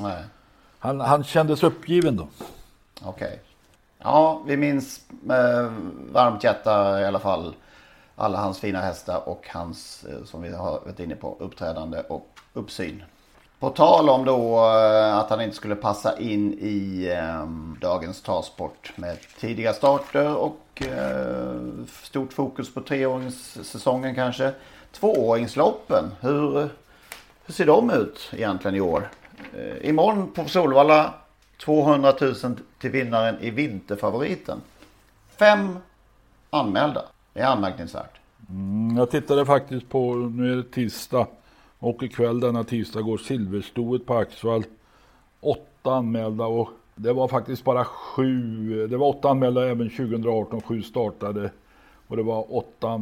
[0.00, 0.24] Nej.
[0.78, 2.28] Han, han kändes uppgiven då.
[3.02, 3.26] Okej.
[3.26, 3.38] Okay.
[3.98, 5.72] Ja, vi minns med
[6.12, 7.54] varmt hjärta i alla fall
[8.22, 12.26] alla hans fina hästar och hans, eh, som vi har varit inne på, uppträdande och
[12.52, 13.02] uppsyn.
[13.58, 17.46] På tal om då eh, att han inte skulle passa in i eh,
[17.80, 21.56] dagens talsport med tidiga starter och eh,
[22.02, 24.52] stort fokus på treåringssäsongen kanske.
[24.92, 26.68] Tvååringsloppen, hur,
[27.44, 29.08] hur ser de ut egentligen i år?
[29.56, 31.14] Eh, imorgon på Solvalla
[31.64, 32.34] 200 000
[32.78, 34.60] till vinnaren i vinterfavoriten.
[35.36, 35.78] Fem
[36.50, 37.02] anmälda.
[37.32, 38.20] Det är anmärkningsvärt.
[38.48, 41.26] Mm, jag tittade faktiskt på, nu är det tisdag
[41.78, 44.64] och ikväll denna tisdag går silverstoet på Axvall.
[45.40, 50.82] Åtta anmälda och det var faktiskt bara sju, det var åtta anmälda även 2018, sju
[50.82, 51.50] startade.
[52.06, 52.96] Och det var åtta,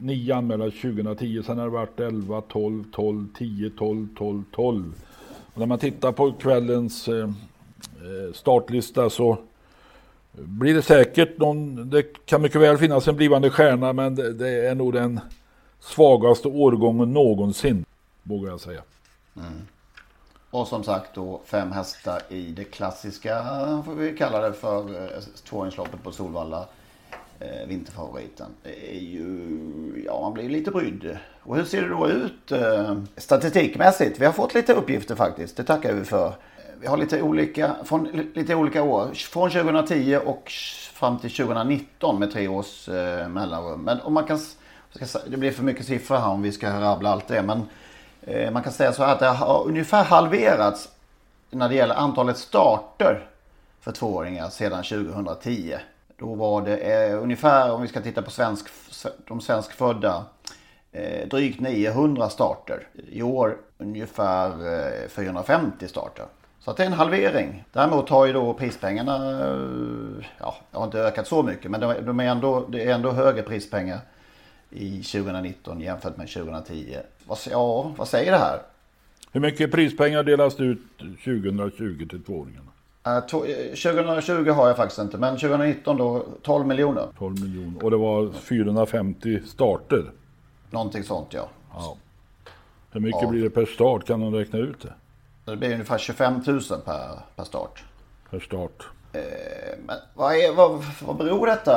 [0.00, 4.94] nio anmälda 2010, sen har det varit 11, 12, 12, 10, 12, 12, 12.
[5.54, 9.38] Och när man tittar på kvällens eh, eh startlista så
[10.34, 14.66] blir det säkert någon, det kan mycket väl finnas en blivande stjärna men det, det
[14.66, 15.20] är nog den
[15.80, 17.84] svagaste årgången någonsin,
[18.22, 18.82] vågar jag säga.
[19.36, 19.52] Mm.
[20.50, 23.42] Och som sagt då fem hästar i det klassiska,
[23.84, 26.66] får vi kalla det för, eh, på Solvalla.
[27.40, 28.46] Eh, vinterfavoriten.
[28.62, 31.18] Det är ju, ja man blir lite brydd.
[31.42, 34.20] Och hur ser det då ut eh, statistikmässigt?
[34.20, 36.34] Vi har fått lite uppgifter faktiskt, det tackar vi för
[36.80, 38.04] vi har lite olika, från
[38.34, 39.14] lite olika år.
[39.14, 40.50] Från 2010 och
[40.92, 43.80] fram till 2019 med tre års eh, mellanrum.
[43.80, 44.38] Men om man kan,
[45.26, 47.42] det blir för mycket siffror här om vi ska rabbla allt det.
[47.42, 47.62] Men
[48.22, 50.88] eh, man kan säga så här att det har ungefär halverats
[51.50, 53.26] när det gäller antalet starter
[53.80, 55.74] för tvååringar sedan 2010.
[56.16, 58.66] Då var det eh, ungefär, om vi ska titta på svensk,
[59.28, 60.24] de svenskfödda,
[60.92, 62.88] eh, drygt 900 starter.
[63.08, 64.48] I år ungefär
[65.04, 66.26] eh, 450 starter.
[66.64, 67.64] Så det är en halvering.
[67.72, 72.20] Däremot har ju då prispengarna, eh, ja, det har inte ökat så mycket men de
[72.20, 73.98] är ändå, det är ändå högre prispengar
[74.70, 76.96] i 2019 jämfört med 2010.
[77.50, 78.58] Ja, vad säger det här?
[79.32, 80.78] Hur mycket prispengar delas ut
[81.24, 82.70] 2020 till tvååringarna?
[83.30, 87.06] 2020 har jag faktiskt inte, men 2019 då 12 miljoner.
[87.18, 90.10] 12 miljoner och det var 450 starter?
[90.70, 91.48] Någonting sånt ja.
[91.72, 91.96] ja.
[92.90, 93.28] Hur mycket ja.
[93.28, 94.06] blir det per start?
[94.06, 94.92] Kan de räkna ut det?
[95.44, 97.84] Det blir ungefär 25 000 per, per start.
[98.30, 98.88] Per start.
[99.12, 101.74] Eh, men vad, är, vad, vad beror detta?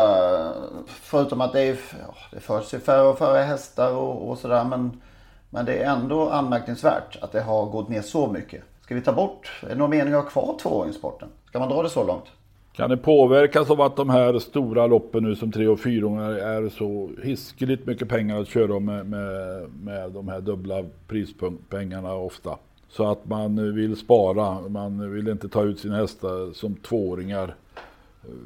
[0.88, 4.64] Förutom att det, är, ja, det föds ju färre och färre hästar och, och sådär.
[4.64, 5.02] Men,
[5.50, 8.64] men det är ändå anmärkningsvärt att det har gått ner så mycket.
[8.82, 11.30] Ska vi ta bort, är det någon mening att ha kvar tvååringssporten?
[11.48, 12.26] Ska man dra det så långt?
[12.74, 16.70] Kan det påverkas av att de här stora loppen nu som tre och fyraåringar är
[16.70, 22.58] så hiskeligt mycket pengar att köra med, med, med de här dubbla prispengarna ofta?
[22.90, 27.56] Så att man vill spara, man vill inte ta ut sina hästar som tvååringar.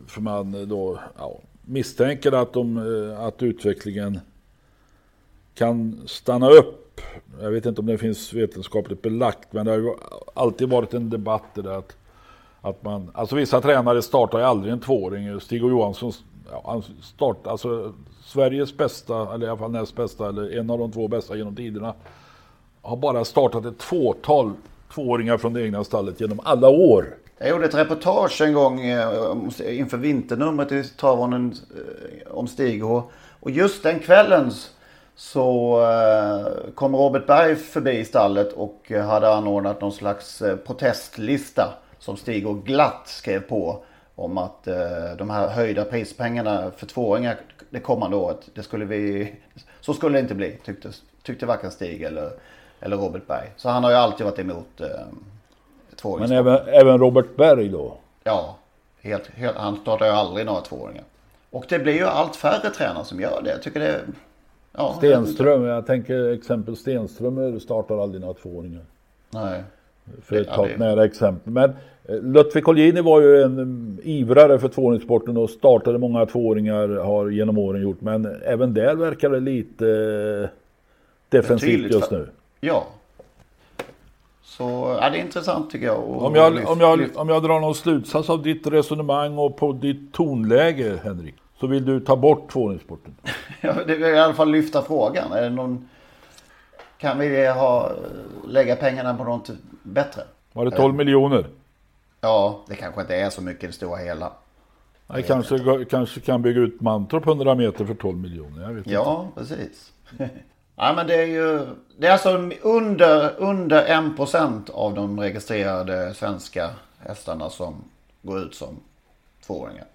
[0.07, 4.19] För man då ja, misstänker att, de, eh, att utvecklingen
[5.53, 7.01] kan stanna upp.
[7.41, 9.93] Jag vet inte om det finns vetenskapligt belagt men det har ju
[10.33, 11.97] alltid varit en debatt där att,
[12.61, 15.39] att man, alltså vissa tränare startar ju aldrig en tvååring.
[15.39, 16.11] Stig och Johansson
[16.51, 20.79] ja, han start, alltså Sveriges bästa, eller i alla fall näst bästa, eller en av
[20.79, 21.93] de två bästa genom tiderna
[22.81, 24.53] har bara startat ett fåtal
[24.93, 27.05] tvååringar från det egna stallet genom alla år.
[27.37, 32.85] Jag gjorde ett reportage en gång eh, inför vinternumret i Travronden eh, om Stig.
[33.39, 34.51] Och just den kvällen
[35.15, 42.47] så eh, kom Robert Berg förbi stallet och hade anordnat någon slags protestlista som Stig
[42.47, 43.83] och glatt skrev på
[44.15, 44.63] om att
[45.17, 47.37] de här höjda prispengarna för tvååringar
[47.69, 49.33] det kommande året, det skulle vi,
[49.79, 50.89] så skulle det inte bli tyckte,
[51.23, 52.31] tyckte varken Stig eller
[52.81, 53.51] eller Robert Berg.
[53.57, 54.87] Så han har ju alltid varit emot eh,
[55.95, 56.27] tvååringar.
[56.27, 57.97] Men även, även Robert Berg då?
[58.23, 58.57] Ja,
[59.01, 61.03] helt, helt, han startar ju aldrig några tvååringar.
[61.49, 63.49] Och det blir ju allt färre tränare som gör det.
[63.49, 63.99] Jag tycker det...
[64.71, 68.81] Ja, Stenström, jag tänker exempel Stenström startar aldrig några tvååringar.
[69.29, 69.63] Nej.
[70.21, 71.53] För att ta ett nära exempel.
[71.53, 71.69] Men
[72.05, 77.29] eh, Ludvig Colgjini var ju en mm, ivrare för tvååringssporten och startade många tvååringar har
[77.29, 78.01] genom åren gjort.
[78.01, 79.87] Men även där verkar det lite
[80.43, 80.49] eh,
[81.29, 82.27] defensivt just nu.
[82.61, 82.87] Ja.
[84.43, 86.09] Så ja, det är intressant tycker jag.
[86.09, 89.57] Om jag, lyft- om, jag, lyft- om jag drar någon slutsats av ditt resonemang och
[89.57, 91.35] på ditt tonläge Henrik.
[91.59, 93.15] Så vill du ta bort tvååringssporten.
[93.61, 95.31] Ja, det vill i alla fall lyfta frågan.
[95.31, 95.89] Är det någon...
[96.97, 97.91] Kan vi ha,
[98.47, 99.49] lägga pengarna på något
[99.83, 100.21] bättre?
[100.53, 101.45] Var det 12 miljoner?
[102.21, 104.31] Ja, det kanske inte är så mycket det stora hela.
[105.07, 108.61] Nej, kanske, kanske kan bygga ut Mantorp 100 meter för 12 miljoner.
[108.63, 109.91] Jag vet Ja, precis.
[110.81, 111.65] ja, men det är ju...
[111.97, 116.69] Det är alltså under, under 1% av de registrerade svenska
[116.99, 117.83] hästarna som
[118.21, 118.79] går ut som
[119.45, 119.85] tvååringar.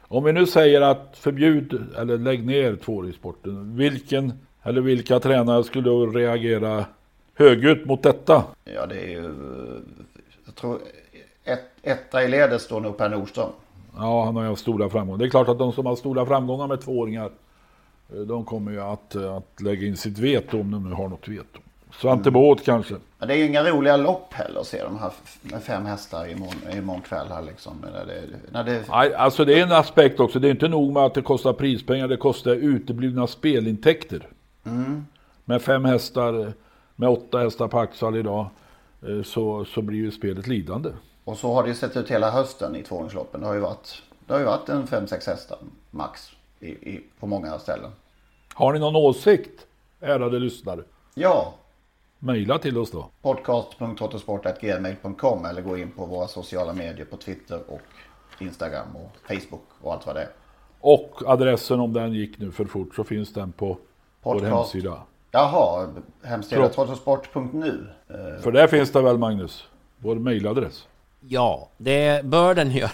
[0.00, 3.76] Om vi nu säger att förbjud eller lägg ner tvååringssporten.
[3.76, 4.32] Vilken
[4.62, 6.84] eller vilka tränare skulle reagera
[7.34, 8.44] högljutt mot detta?
[8.64, 9.34] Ja, det är ju...
[10.44, 10.78] Jag tror
[11.44, 13.50] ett, etta i ledet står nog Per Nordström.
[13.96, 15.18] Ja, han har ju haft stora framgångar.
[15.18, 17.30] Det är klart att de som har stora framgångar med tvååringar
[18.26, 21.28] de kommer ju att, eh, att lägga in sitt veto om de nu har något
[21.28, 21.60] veto.
[21.92, 22.94] Svante Båth kanske.
[23.18, 25.10] Men det är ju inga roliga lopp heller att se de här
[25.42, 27.72] med fem hästar imorgon, imorgon kväll här liksom.
[27.92, 30.38] När det, när det, Nej, alltså det är en aspekt också.
[30.38, 32.08] Det är inte nog med att det kostar prispengar.
[32.08, 34.28] Det kostar uteblivna spelintäkter.
[34.64, 35.06] mm.
[35.44, 36.48] Med fem hästar, eh,
[36.96, 38.46] med åtta hästar på Axel idag.
[39.08, 40.90] eh, Så, så blir ju spelet lidande.
[41.24, 43.40] Och så har det ju sett ut hela hösten i tvååringsloppen.
[43.40, 45.58] Det har ju varit, det har ju varit en fem sex hästar
[45.90, 46.30] max
[46.60, 47.90] i, i, på många ställen.
[48.54, 49.66] Har ni någon åsikt,
[50.00, 50.80] ärade lyssnare?
[51.14, 51.54] Ja,
[52.20, 53.10] Mejla till oss då.
[53.22, 57.80] podcast.trottosport.gmail.com eller gå in på våra sociala medier på Twitter och
[58.40, 60.28] Instagram och Facebook och allt vad det är.
[60.80, 63.76] Och adressen om den gick nu för fort så finns den på vår
[64.32, 64.52] Podcast.
[64.74, 65.02] hemsida.
[65.30, 65.88] Jaha,
[66.22, 67.86] hemsida trottosport.nu.
[68.08, 69.68] Eh, För där finns det väl Magnus?
[69.98, 70.88] Vår mejladress.
[71.20, 72.90] Ja, det bör den göra.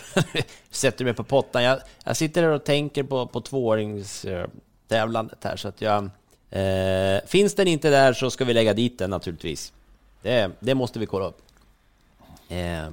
[0.70, 1.62] Sätter mig på pottan.
[1.62, 6.10] Jag, jag sitter här och tänker på, på tvååringstävlandet här så att jag...
[6.50, 9.72] Eh, finns den inte där så ska vi lägga dit den naturligtvis.
[10.22, 11.42] Det, det måste vi kolla upp.
[12.48, 12.88] Eh,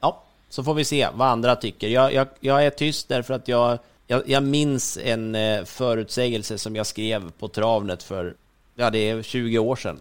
[0.00, 1.88] ja, så får vi se vad andra tycker.
[1.88, 6.76] Jag, jag, jag är tyst därför att jag, jag, jag minns en eh, förutsägelse som
[6.76, 8.34] jag skrev på Travnet för,
[8.74, 10.00] ja det är 20 år sedan.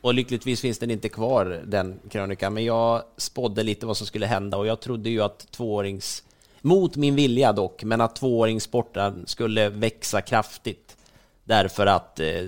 [0.00, 4.26] Och lyckligtvis finns den inte kvar, den krönikan, men jag spådde lite vad som skulle
[4.26, 6.24] hända och jag trodde ju att tvåårings,
[6.60, 10.96] mot min vilja dock, men att tvååringssporten skulle växa kraftigt.
[11.44, 12.44] Därför att eh,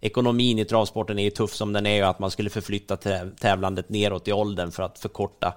[0.00, 2.96] ekonomin i travsporten är ju tuff som den är och att man skulle förflytta
[3.40, 5.54] tävlandet neråt i åldern för att förkorta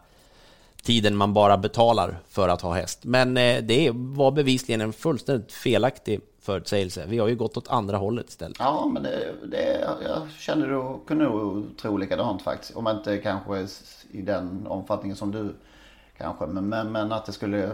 [0.83, 2.99] tiden man bara betalar för att ha häst.
[3.03, 7.05] Men eh, det var bevisligen en fullständigt felaktig förutsägelse.
[7.07, 8.57] Vi har ju gått åt andra hållet istället.
[8.59, 12.75] Ja, men det, det, jag känner du kunde nog tro likadant faktiskt.
[12.75, 13.67] Om inte kanske
[14.11, 15.55] i den omfattningen som du
[16.17, 16.45] kanske.
[16.45, 17.71] Men, men, men att det skulle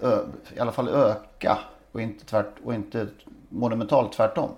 [0.00, 0.18] ö,
[0.56, 1.58] i alla fall öka
[1.92, 3.06] och inte, tvärt, och inte
[3.48, 4.50] monumentalt tvärtom.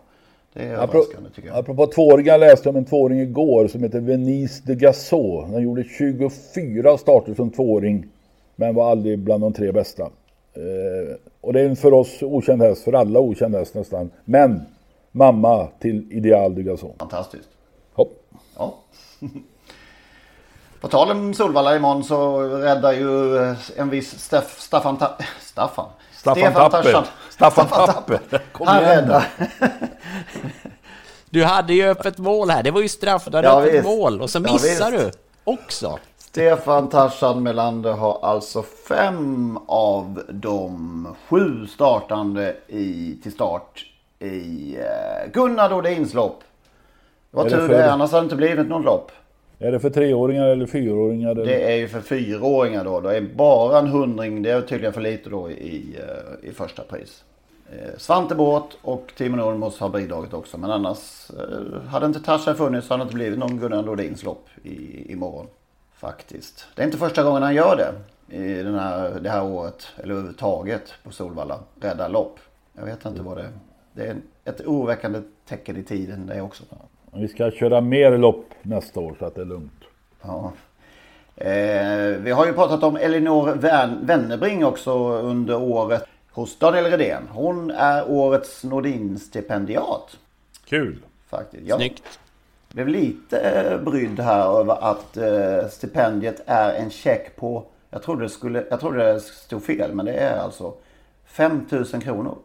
[0.52, 1.58] Det är överraskande tycker jag.
[1.58, 5.52] Apropå tvååringar jag läste om en tvååring igår som heter Venice de Gassot.
[5.52, 8.06] Den gjorde 24 starter som tvååring.
[8.56, 10.10] Men var aldrig bland de tre bästa.
[10.58, 14.10] Eh, och det är en för oss okänd häst, för alla okänd häst nästan.
[14.24, 14.60] Men
[15.12, 16.94] mamma till Ideal de Gassot.
[16.98, 17.48] Fantastiskt.
[17.94, 18.22] Hopp.
[18.56, 18.74] Ja.
[20.80, 25.86] På tal om Solvalla imorgon så räddar ju eh, en viss Steff, Staffan, Ta, Staffan.
[26.12, 26.82] Staffan Tapper.
[26.82, 27.04] Tarzan.
[27.30, 28.20] Staffan Tapper.
[28.52, 29.26] Kom Han igen räddar.
[31.30, 33.84] Du hade ju öppet mål här, det var ju straff, du hade Ja, öppet visst.
[33.84, 35.02] mål och så Ja, missar visst.
[35.04, 35.10] du
[35.44, 35.98] också.
[36.38, 43.86] Stefan Tarzan Melander har alltså fem av de sju startande i, till start
[44.18, 46.44] i eh, Gunnar Dodins lopp.
[47.30, 49.12] Det var tur det, annars hade det inte blivit någon lopp.
[49.58, 51.30] Är det för treåringar eller fyraåringar?
[51.30, 51.44] eller?
[51.44, 53.00] Det är ju för fyraåringar då.
[53.00, 56.82] Det är bara en hundring, det är tydligen för lite då i, eh, i första
[56.82, 57.24] pris.
[57.72, 60.58] Eh, Svante Båth och Timo Nurmos har bidragit också.
[60.58, 61.30] Men annars
[61.88, 65.46] hade inte Tarzan funnits så hade det inte blivit någon Gunnar Nordins lopp i, imorgon.
[65.98, 66.66] Faktiskt.
[66.74, 67.94] Det är inte första gången han gör det
[68.36, 69.86] i den här, det här året.
[69.96, 71.60] Eller överhuvudtaget på Solvalla.
[71.80, 72.38] Rädda lopp.
[72.72, 73.50] Jag vet inte vad det är.
[73.92, 76.64] Det är ett oroväckande tecken i tiden det också.
[77.12, 79.84] Vi ska köra mer lopp nästa år så att det är lugnt.
[80.22, 80.52] Ja.
[81.36, 83.54] Eh, vi har ju pratat om Elinor
[84.02, 87.22] Wennerbring också under året hos Daniel Redén.
[87.30, 90.16] Hon är årets Nordin-stipendiat.
[90.64, 90.98] Kul!
[91.28, 91.66] Faktiskt.
[91.66, 92.18] Jag Snyggt.
[92.68, 98.22] Blev lite eh, brydd här över att eh, stipendiet är en check på, jag trodde
[98.22, 100.74] det, skulle, jag trodde det stod fel, men det är alltså
[101.24, 102.38] 5000 kronor.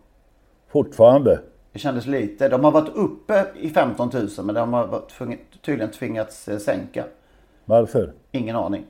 [0.67, 1.39] Fortfarande.
[1.73, 2.49] Det kändes lite.
[2.49, 5.01] De har varit uppe i 15 000 men de har
[5.61, 7.03] tydligen tvingats eh, sänka.
[7.65, 8.13] Varför?
[8.31, 8.85] Ingen aning.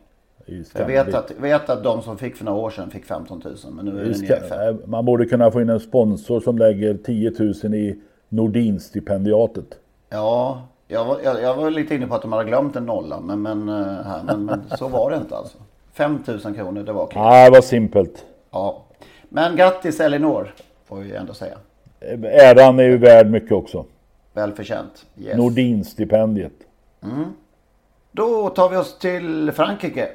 [0.74, 3.56] Jag vet att, vet att de som fick för några år sedan fick 15 000
[3.74, 4.82] men nu är Det nere fem.
[4.86, 9.78] Man borde kunna få in en sponsor som lägger 10 000 i Nordin-stipendiatet.
[10.10, 13.20] Ja, Jag var, jag, jag var lite inne på att de hade glömt en nolla,
[13.20, 15.58] men, men, eh, här, men, men så var det inte alltså.
[15.94, 17.22] 5000 kronor, det var okej.
[17.22, 18.26] Nej, det var simpelt.
[18.52, 18.84] Ja.
[19.30, 20.54] Men grattis Elinor,
[20.86, 21.58] får vi ändå säga.
[22.24, 23.86] Äran är ju värd mycket också.
[24.34, 25.06] Välförtjänt.
[25.18, 25.38] Yes.
[25.38, 26.54] Nordin-stipendiet.
[27.04, 27.34] Mm.
[28.12, 30.10] Då tar vi oss till Frankrike.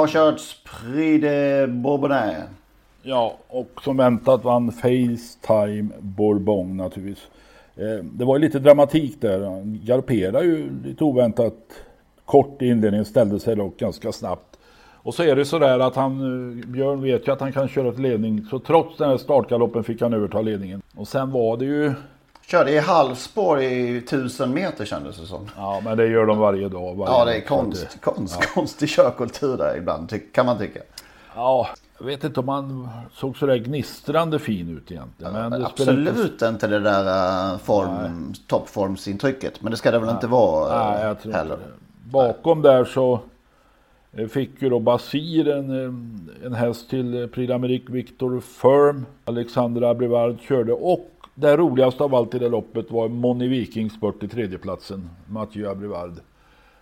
[0.00, 2.44] Har körts Prix de Bourbonnais.
[3.02, 7.28] Ja, och som väntat vann Facetime Bourbon naturligtvis.
[7.76, 9.40] Eh, det var ju lite dramatik där.
[9.40, 11.54] Han galopperade ju lite oväntat
[12.24, 14.58] kort i inledningen, ställde sig dock ganska snabbt.
[15.02, 16.12] Och så är det sådär att han,
[16.60, 18.44] eh, Björn vet ju att han kan köra till ledning.
[18.50, 20.82] Så trots den här startgaloppen fick han överta ledningen.
[20.96, 21.92] Och sen var det ju...
[22.50, 25.48] Körde i halvspår i tusen meter kändes det som.
[25.56, 26.94] Ja, men det gör de varje dag.
[26.96, 28.12] Varje Ja, det är konst, Ja.
[28.12, 30.80] konst, konstig körkultur där ibland, kan man tycka.
[31.34, 35.32] Ja, jag vet inte om han såg sådär gnistrande fin ut egentligen.
[35.32, 39.62] Men det spelar inte- Absolut inte det där äh, form, toppformsintrycket.
[39.62, 41.54] Men det ska det väl inte vara äh, Nej, jag tror heller.
[41.54, 42.10] inte det.
[42.10, 43.20] Bakom där så
[44.12, 49.06] eh, fick ju då Basir en, eh, en häst till eh, Prix Victor Firm.
[49.24, 51.09] Alexandra Brevard körde och
[51.40, 55.10] det roligaste av allt i det loppet var Moni Vikings spurt i tredjeplatsen.
[55.26, 56.12] Mathieu Abrivard.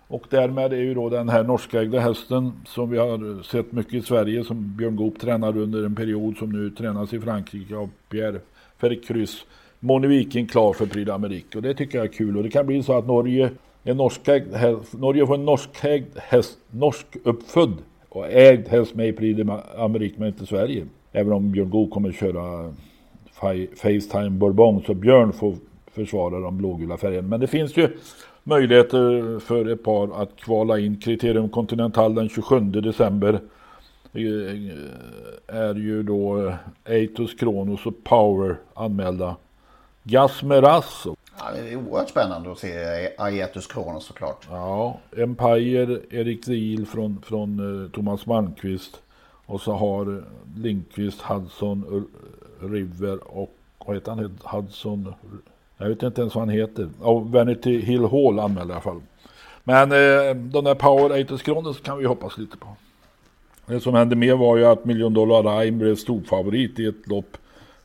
[0.08, 4.02] Och därmed är ju då den här norskägda hästen som vi har sett mycket i
[4.02, 8.40] Sverige som Björn Goop tränade under en period som nu tränas i Frankrike av Pierre
[8.78, 9.44] Ferkryss.
[9.80, 12.66] Moni Viking klar för Prix d'Amérique och det tycker jag är kul och det kan
[12.66, 13.50] bli så att Norge
[13.84, 17.76] en norskägd häst, Norge får en norskägd häst, norsk uppfödd
[18.08, 20.86] och ägd häst med i Prix d'Amérique men inte Sverige.
[21.12, 22.74] Även om Björn Goop kommer köra
[23.76, 25.56] Facetime Bourbon så Björn får
[25.92, 27.28] försvara de blågula färgerna.
[27.28, 27.96] Men det finns ju
[28.42, 31.00] möjligheter för ett par att kvala in.
[31.00, 33.40] Kriterium Continental den 27 december
[34.12, 34.20] eh,
[35.46, 36.52] är ju då
[36.84, 39.36] Eitos Kronos och Power anmälda.
[40.02, 41.06] Gasmeras
[41.38, 42.70] Ja, det är oerhört spännande att se
[43.18, 44.46] Aietus Kronos såklart.
[44.50, 49.02] Ja, Empire, Erik Ziel från, från eh, Thomas Malmqvist.
[49.46, 50.22] Och så har eh,
[50.56, 52.08] Lindqvist, Hudson,
[52.60, 53.54] River och
[53.86, 54.38] vad heter han?
[54.44, 55.14] Hudson?
[55.78, 56.88] Jag vet inte ens vad han heter.
[57.00, 59.00] Och Vanity Hill Hall anmälde i alla fall.
[59.64, 62.68] Men eh, de där Power Eightus Kronos kan vi hoppas lite på.
[63.66, 67.36] Det som hände mer var ju att Million Dollar Rhyme blev storfavorit i ett lopp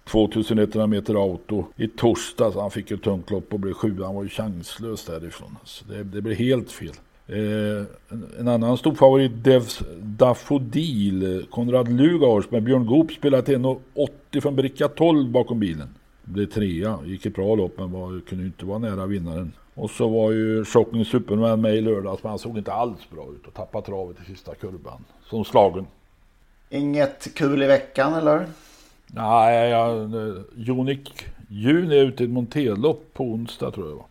[0.05, 2.55] 2100 meter auto i torsdags.
[2.55, 4.03] Han fick ett tungt lopp och blev sju.
[4.03, 5.57] Han var ju chanslös därifrån.
[5.63, 6.93] Så det, det blev helt fel.
[7.27, 7.85] Eh,
[8.39, 11.37] en, annan stor favorit Devs Daffodil.
[11.37, 15.89] eh, Konrad Lugauers med Björn Goop spelat 1,80 från bricka 12 bakom bilen.
[16.23, 16.99] Blev trea.
[17.05, 19.51] Gick ett bra lopp men var, kunde inte vara nära vinnaren.
[19.73, 23.27] Och så var ju Shocking Superman med i lördags men han såg inte alls bra
[23.35, 25.05] ut och tappade travet i sista kurvan.
[25.29, 25.87] Som slagen.
[26.69, 28.47] Inget kul i veckan eller?
[29.07, 30.11] Nej, jag,
[30.55, 34.05] Jonik Jun är ute i ett monterlopp på onsdag tror jag.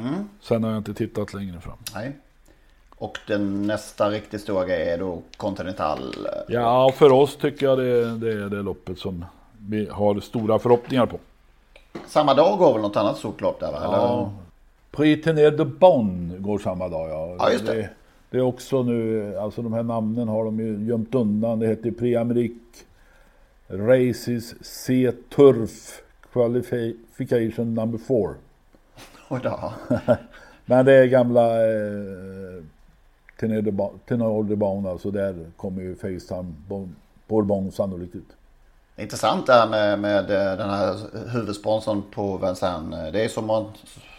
[0.00, 0.14] Mm.
[0.40, 1.76] Sen har jag inte tittat längre fram.
[1.94, 2.12] Nej.
[3.02, 5.98] Och den nästa riktigt stora grej är då Continental.
[6.48, 9.24] Ja, för oss tycker jag det, det är det loppet som
[9.68, 11.18] vi har stora förhoppningar på.
[12.06, 13.78] Samma dag går väl något annat stort lopp där va?
[13.82, 14.32] Ja.
[14.90, 17.36] Prix Tener de Bonn går samma dag ja.
[17.38, 17.74] Ja, just det.
[17.74, 17.88] det.
[18.30, 21.58] Det är också nu, alltså de här namnen har de ju gömt undan.
[21.58, 22.84] Det heter Prix Amerique
[23.68, 28.34] Races C Turf Qualification number 4.
[29.28, 29.72] Oj då.
[30.64, 32.62] Men det är gamla eh,
[33.42, 36.94] Tenor de Ba- Tenor de Baun, alltså där kommer ju Facetime Bon-
[37.28, 38.28] Bourbon sannolikt ut.
[38.98, 40.96] Intressant det här med, med eh, den här
[41.32, 43.12] huvudsponsorn på Vincennes.
[43.12, 43.64] Det är som om,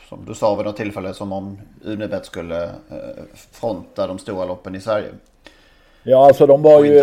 [0.09, 4.75] som du sa vid något tillfälle, som om Unibet skulle eh, fronta de stora loppen
[4.75, 5.09] i Sverige.
[6.03, 7.01] Ja, alltså de var ju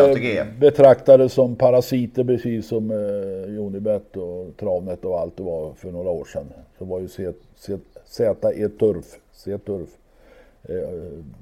[0.59, 6.11] betraktade som parasiter precis som eh, Unibet och Travnet och allt det var för några
[6.11, 6.47] år sedan.
[6.79, 8.35] Så var ju C- C- ZE
[8.79, 9.89] Turf, C-Turf
[10.63, 10.75] eh,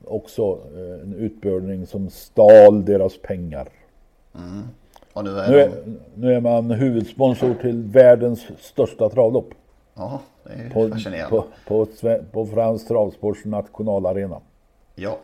[0.04, 3.68] också eh, en utbildning som stal deras pengar.
[4.34, 4.62] Mm.
[5.12, 5.62] Och nu är Nu de...
[5.62, 5.70] är,
[6.14, 9.50] nu är man huvudsponsor till världens största travlopp.
[9.94, 11.30] Ja, det är På, fascinerande.
[11.30, 11.86] på, på,
[12.32, 14.40] på Fransk Travsports nationalarena.
[14.94, 15.18] Ja.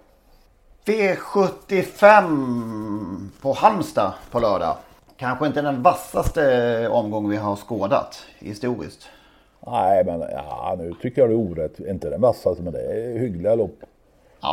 [0.84, 4.76] V75 på Halmstad på lördag.
[5.16, 9.06] Kanske inte den vassaste omgång vi har skådat historiskt.
[9.66, 11.80] Nej, men ja, nu tycker jag det är orätt.
[11.80, 13.78] Inte den vassaste, men det är hyggliga lopp.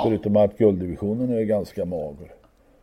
[0.04, 2.32] Förutom att gulddivisionen är ganska mager.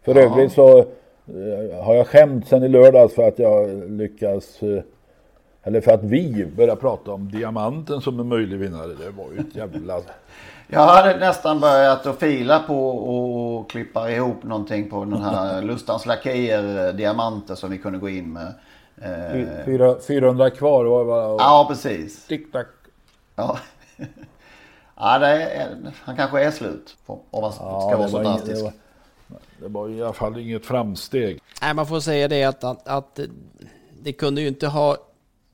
[0.02, 0.20] För Ja.
[0.20, 4.82] övrigt så eh, har jag skämt sen i lördags för att jag lyckas eh,
[5.62, 8.86] eller för att vi började prata om diamanten som en möjlig vinnare.
[8.86, 10.00] Det var ju ett jävla...
[10.70, 16.06] Jag hade nästan börjat att fila på och klippa ihop någonting på den här Lustans
[16.06, 18.52] Lakejer diamanter som vi kunde gå in med.
[19.02, 19.64] Eh...
[19.64, 20.84] Fyra, 400 kvar.
[20.84, 22.26] Var, var, var, ja, precis.
[22.26, 22.66] Tick-tack.
[23.34, 23.58] Ja.
[24.96, 26.96] ja, det är, han kanske är slut.
[27.06, 28.56] Om man ska ja, vara så drastisk.
[28.56, 28.72] Det var,
[29.60, 31.40] det var i alla fall inget framsteg.
[31.62, 33.20] Nej, man får säga det att, att, att
[34.02, 34.96] det kunde ju inte ha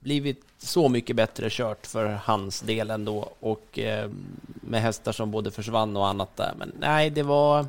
[0.01, 4.11] blivit så mycket bättre kört för hans del ändå och eh,
[4.55, 6.55] med hästar som både försvann och annat där.
[6.59, 7.67] Men nej, det var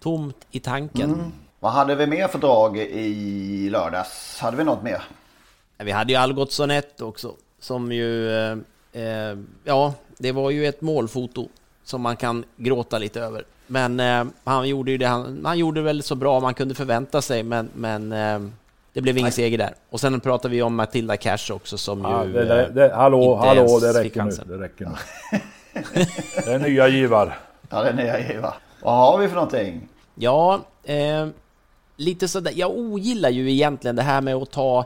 [0.00, 1.14] tomt i tanken.
[1.14, 1.32] Mm.
[1.60, 4.38] Vad hade vi mer för drag i lördags?
[4.40, 5.02] Hade vi något mer?
[5.78, 8.58] Vi hade ju Algotsson 1 också som ju, eh,
[8.92, 11.48] eh, ja, det var ju ett målfoto
[11.84, 13.44] som man kan gråta lite över.
[13.66, 17.22] Men eh, han gjorde ju det, han, han gjorde väl så bra man kunde förvänta
[17.22, 18.40] sig, men, men eh,
[18.92, 19.74] det blev ingen seger där.
[19.90, 22.32] Och sen pratar vi om Matilda Cash också som ja, ju...
[22.32, 24.30] Det, det, det, hallå, hallå, det räcker nu.
[24.46, 24.94] Det räcker nu.
[26.44, 27.38] det är nya givar.
[27.70, 28.54] Ja, det är nya givar.
[28.82, 29.88] Vad har vi för någonting?
[30.14, 31.26] Ja, eh,
[31.98, 32.52] lite sådär.
[32.56, 34.84] Jag ogillar ju egentligen det här med att ta,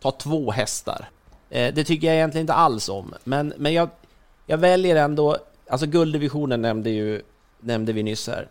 [0.00, 1.08] ta två hästar.
[1.50, 3.14] Eh, det tycker jag egentligen inte alls om.
[3.24, 3.88] Men, men jag,
[4.46, 5.36] jag väljer ändå...
[5.70, 7.22] Alltså gulddivisionen nämnde, ju,
[7.60, 8.48] nämnde vi nyss här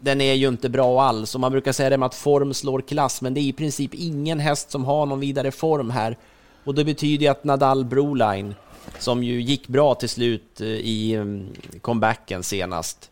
[0.00, 2.80] den är ju inte bra alls och man brukar säga det med att form slår
[2.80, 6.16] klass, men det är i princip ingen häst som har någon vidare form här.
[6.64, 8.54] Och det betyder ju att Nadal Broline,
[8.98, 11.48] som ju gick bra till slut eh, i mm,
[11.80, 13.10] comebacken senast,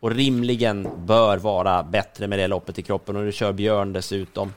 [0.00, 4.52] och rimligen bör vara bättre med det loppet i kroppen och nu kör Björn dessutom.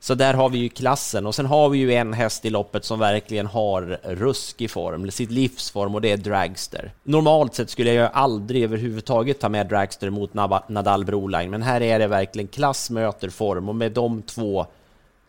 [0.00, 2.84] Så där har vi ju klassen och sen har vi ju en häst i loppet
[2.84, 6.92] som verkligen har ruskig form, sitt livsform och det är Dragster.
[7.02, 10.34] Normalt sett skulle jag aldrig överhuvudtaget ta med Dragster mot
[10.68, 14.66] Nadal Broline, men här är det verkligen klass möter form och med de två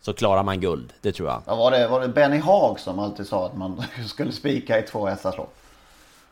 [0.00, 1.42] så klarar man guld, det tror jag.
[1.46, 4.82] Ja, var, det, var det Benny Haag som alltid sa att man skulle spika i
[4.82, 5.54] två hästars lopp?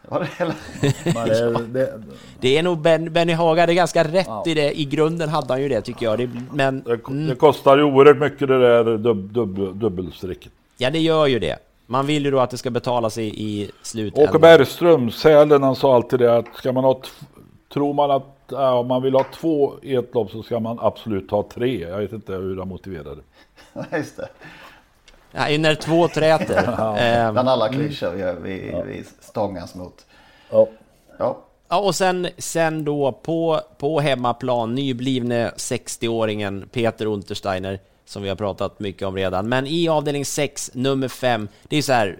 [0.09, 0.55] Var det,
[1.61, 2.03] det, det,
[2.40, 4.44] det, är nog ben, Benny Haga, hade ganska rätt ja.
[4.46, 4.80] i det.
[4.80, 6.18] I grunden hade han ju det tycker jag.
[6.18, 7.26] Det, men, det, mm.
[7.26, 10.53] det kostar ju oerhört mycket det där dub, dub, dubbelstrecket.
[10.76, 11.59] Ja, det gör ju det.
[11.86, 14.28] Man vill ju då att det ska betalas i, i slutändan.
[14.28, 17.03] Åke Bergström, Sälen, han sa alltid det att ska man ha
[17.72, 20.78] Tror man att ja, om man vill ha två i ett lopp så ska man
[20.80, 21.80] absolut ha tre.
[21.80, 23.96] Jag vet inte hur han motiverade det.
[23.98, 24.28] Just det.
[25.33, 26.74] Ja, när två träter.
[26.78, 26.97] ja.
[26.97, 28.83] Ehm, Bland alla klyschor vi, vi, ja.
[28.83, 30.07] vi stångas mot.
[30.51, 30.68] Ja.
[31.18, 31.39] ja.
[31.68, 38.37] Ja, och sen, sen då på, på hemmaplan, nyblivne 60-åringen Peter Untersteiner, som vi har
[38.37, 39.49] pratat mycket om redan.
[39.49, 42.18] Men i avdelning 6, nummer 5, det är så här,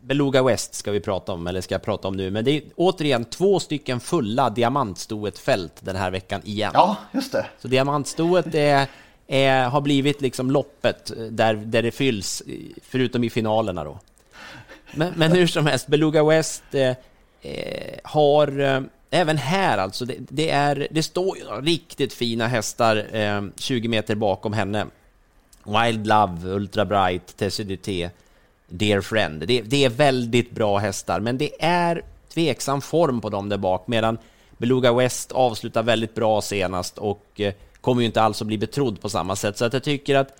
[0.00, 2.62] Beluga West ska vi prata om, eller ska jag prata om nu, men det är
[2.76, 6.70] återigen två stycken fulla diamantstoet-fält den här veckan igen.
[6.74, 7.46] Ja, just det.
[7.58, 8.86] Så diamantstoet är
[9.26, 12.42] är, har blivit liksom loppet eh, där, där det fylls,
[12.82, 13.98] förutom i finalerna då.
[14.94, 16.90] Men, men hur som helst, Beluga West eh,
[17.42, 23.16] eh har eh, även här alltså, det, det, är, det står ju riktigt fina hästar
[23.16, 24.86] eh, 20 meter bakom henne.
[25.64, 28.10] Wild Love, Ultra Bright, TCDT,
[28.68, 29.48] Dear Friend.
[29.48, 32.02] Det, det, är väldigt bra hästar, men det är
[32.34, 34.18] tveksam form på dem där bak, medan
[34.56, 37.54] Beluga West avslutar väldigt bra senast och eh,
[37.84, 39.58] kommer ju inte alls att bli betrodd på samma sätt.
[39.58, 40.38] Så att jag tycker att,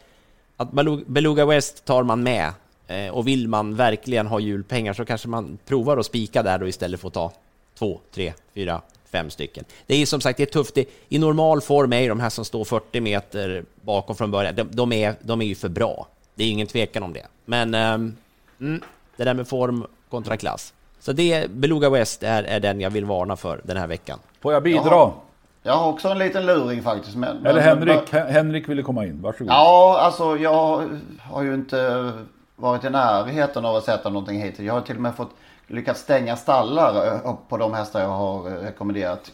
[0.56, 0.70] att
[1.06, 2.52] Beluga West tar man med.
[2.86, 6.68] Eh, och vill man verkligen ha julpengar så kanske man provar att spika där då
[6.68, 7.32] istället för att ta
[7.78, 8.80] två, tre, fyra,
[9.12, 9.64] fem stycken.
[9.86, 10.74] Det är som sagt det är tufft.
[10.74, 14.54] Det, I normal form är ju de här som står 40 meter bakom från början,
[14.54, 16.06] de, de, är, de är ju för bra.
[16.34, 17.26] Det är ingen tvekan om det.
[17.44, 18.16] Men um,
[18.60, 18.82] mm,
[19.16, 20.74] det där med form kontra klass.
[21.00, 24.18] Så det, Beluga West är, är den jag vill varna för den här veckan.
[24.40, 24.90] Får jag bidra?
[24.90, 25.12] Jaha.
[25.66, 27.16] Jag har också en liten luring faktiskt.
[27.16, 29.52] Men, Eller Henrik, men, Henrik ville komma in, varsågod.
[29.52, 30.88] Ja, alltså jag
[31.20, 32.12] har ju inte
[32.56, 34.58] varit i närheten av att sätta någonting hit.
[34.58, 35.30] Jag har till och med fått
[35.66, 39.32] lyckats stänga stallar på de hästar jag har rekommenderat.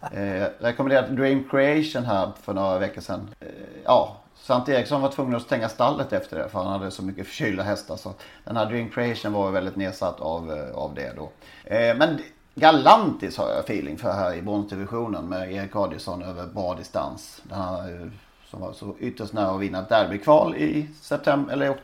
[0.00, 3.30] Eh, rekommenderat Dream Creation här för några veckor sedan.
[3.40, 3.48] Eh,
[3.84, 7.26] ja, Sant Eriksson var tvungen att stänga stallet efter det för han hade så mycket
[7.26, 7.96] förkylda hästar.
[7.96, 8.14] Så
[8.44, 11.30] den här Dream Creation var väldigt nedsatt av, eh, av det då.
[11.64, 12.18] Eh, men
[12.54, 17.42] Galantis har jag feeling för här i bronsdivisionen med Erik Adielsson över bra distans.
[17.42, 18.10] Den här,
[18.50, 21.76] som var så ytterst nära att vinna ett derbykval i september, eller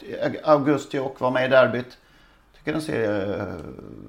[0.44, 1.98] augusti och var med i derbyt.
[2.56, 3.54] Tycker den ser uh,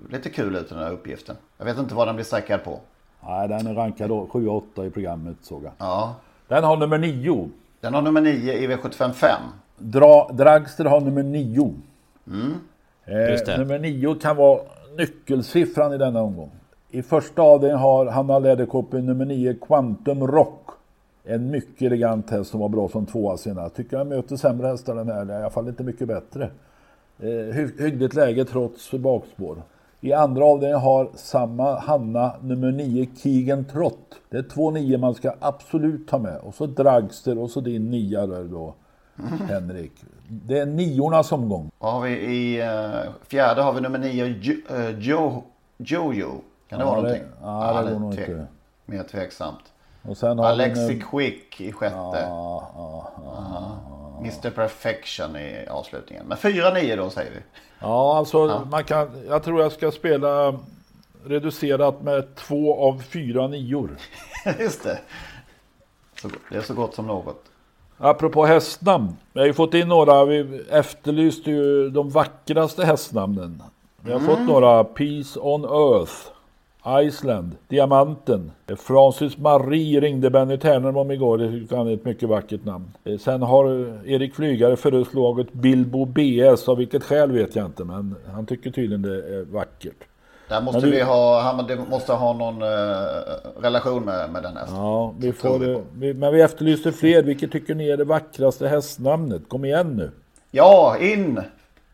[0.09, 1.35] lite kul ut den här uppgiften.
[1.57, 2.79] Jag vet inte vad den blir sträckad på.
[3.21, 5.71] Nej, den är rankad 7-8 i programmet såg jag.
[5.77, 6.15] Ja.
[6.47, 7.49] Den har nummer 9.
[7.79, 9.41] Den har nummer 9 i V75 5.
[9.77, 11.75] Dra, Dragster har nummer 9.
[12.27, 12.53] Mm.
[13.05, 14.61] Eh, nummer 9 kan vara
[14.99, 16.51] nyckelsiffran i denna omgång.
[16.89, 20.69] I första avdelningen har Hanna Läderkoppen nummer 9 Quantum Rock.
[21.23, 23.75] En mycket elegant häst som var bra som tvåa senast.
[23.75, 26.49] Tycker jag möter sämre hästar den här, i alla fall inte mycket bättre.
[27.19, 29.61] eh, hy hyggligt läge trots bakspår.
[30.01, 34.15] I andra avdelningen har samma Hanna nummer 9 Keegan Trott.
[34.29, 36.37] Det är två nio man ska absolut ta med.
[36.37, 38.73] Och så Dragster och så din nia där då.
[39.49, 39.93] Henrik.
[40.29, 41.71] Det är niornas omgång.
[41.79, 45.43] Vad har vi i uh, fjärde har vi nummer nio jo, uh, jo,
[45.77, 46.31] Jojo.
[46.69, 47.23] Kan det Ja, vara det- någonting?
[47.41, 48.47] ja, det går nog tvek- inte.
[48.85, 49.59] Mer tveksamt.
[50.01, 51.01] Och sen har Alexi nu...
[51.11, 51.95] Quick i sjätte.
[51.95, 54.17] Ja, ja, ja.
[54.19, 56.25] Mr Perfection i avslutningen.
[56.25, 57.39] Men 4-9 då säger vi.
[57.79, 59.23] Ja, alltså man kan...
[59.27, 60.59] Jag tror jag ska spela
[61.25, 63.97] reducerat med två av fyra nior.
[64.59, 64.99] Just det.
[66.21, 67.43] Så, det är så gott som något.
[68.01, 69.07] Apropå hästnamn.
[69.33, 70.25] Vi har ju fått in några.
[70.25, 73.63] Vi efterlyste ju de vackraste hästnamnen.
[74.01, 74.31] Vi har Mm.
[74.35, 74.83] fått några.
[74.83, 76.13] Peace on Earth.
[77.07, 77.51] Iceland.
[77.67, 78.51] Diamanten.
[78.77, 81.37] Francis Marie ringde Benny Ternholm om igår.
[81.37, 82.91] Det tyckte han är ett mycket vackert namn.
[83.03, 83.65] Eh, Sen har
[84.07, 86.69] Erik Flygare föreslagit Bilbo BS.
[86.69, 87.83] Av vilket skäl vet jag inte.
[87.83, 90.03] Men han tycker tydligen det är vackert.
[90.49, 92.67] Där måste du- vi ha, han måste ha någon eh,
[93.61, 94.77] relation med, med den hästen.
[94.77, 97.23] Ja, vi får, vi vi, men vi efterlyste fler.
[97.23, 99.41] Vilket tycker ni är det vackraste hästnamnet?
[99.47, 100.11] Kom igen nu.
[100.51, 101.41] Ja, in!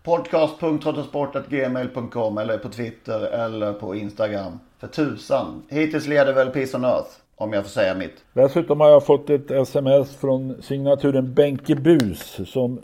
[0.04, 4.60] Podcast.trottosport.gmail.com eller på Twitter eller på Instagram.
[4.80, 5.64] För tusan.
[5.70, 7.10] Hittills leder väl Peace on Earth.
[7.38, 8.14] Om jag får säga mitt.
[8.34, 12.80] Dessutom har jag fått ett sms från signaturen Benke Bus som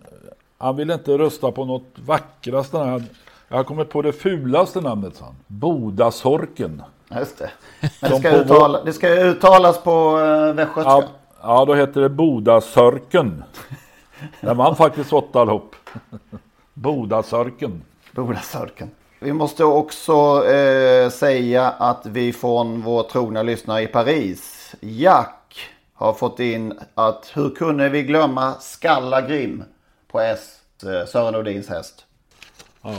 [0.57, 3.03] han vill inte rösta på något vackraste namn.
[3.51, 5.35] Jag har kommit på det fulaste namnet sa han.
[5.47, 6.83] Bodasorken.
[7.15, 7.51] Just det.
[7.99, 10.91] Men det ska, uttala, det ska uttalas på uh, västgötska.
[10.91, 11.03] Ja,
[11.41, 13.43] ja, då heter det Bodasörken.
[14.41, 15.75] Den vann faktiskt åtta lopp.
[16.73, 17.81] Bodasörken.
[18.11, 18.91] Bodasörken.
[19.19, 26.13] Vi måste också eh, säga att vi från vår trogna lyssnare i Paris, Jack, har
[26.13, 29.63] fått in att hur kunde vi glömma Skalla Grim
[30.07, 32.05] på S, eh, Sören Odins häst.
[32.81, 32.95] Ja,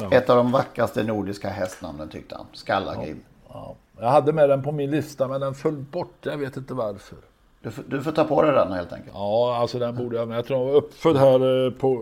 [0.00, 0.08] ja.
[0.10, 2.46] Ett av de vackraste nordiska hästnamnen tyckte han.
[2.52, 3.20] Skalla Grim.
[3.48, 3.74] Ja.
[4.00, 6.12] Jag hade med den på min lista men den föll bort.
[6.22, 7.18] Jag vet inte varför.
[7.62, 9.12] Du, får- du får ta på dig den helt enkelt.
[9.14, 10.38] Ja, alltså den borde jag med.
[10.38, 11.94] Jag tror jag var uppfödd här eh, på,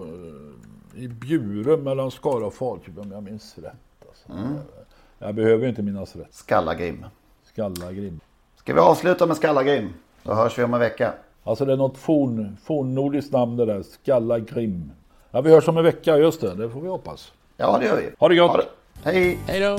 [0.94, 3.72] eh, i Bjurum mellan Skara och Falköping om jag minns rätt.
[4.08, 4.32] Alltså.
[4.32, 4.58] Mm.
[5.18, 6.34] Jag behöver inte minnas rätt.
[6.34, 7.04] Skalla Grim.
[7.44, 8.20] Skalla Grim.
[8.56, 9.88] Ska vi avsluta med Skalla Grim?
[10.22, 11.12] Då hörs vi om en vecka.
[11.44, 13.82] Alltså det är något forn, fornnordiskt namn det där.
[13.82, 14.90] Skalla Grim.
[15.30, 16.54] Ja, vi hörs om en vecka, just det.
[16.54, 17.32] Det får vi hoppas.
[17.56, 18.10] Ja, det gör vi.
[18.18, 18.50] Ha det gott!
[18.50, 18.68] Ha det.
[19.04, 19.38] Hej!
[19.46, 19.78] Hej då!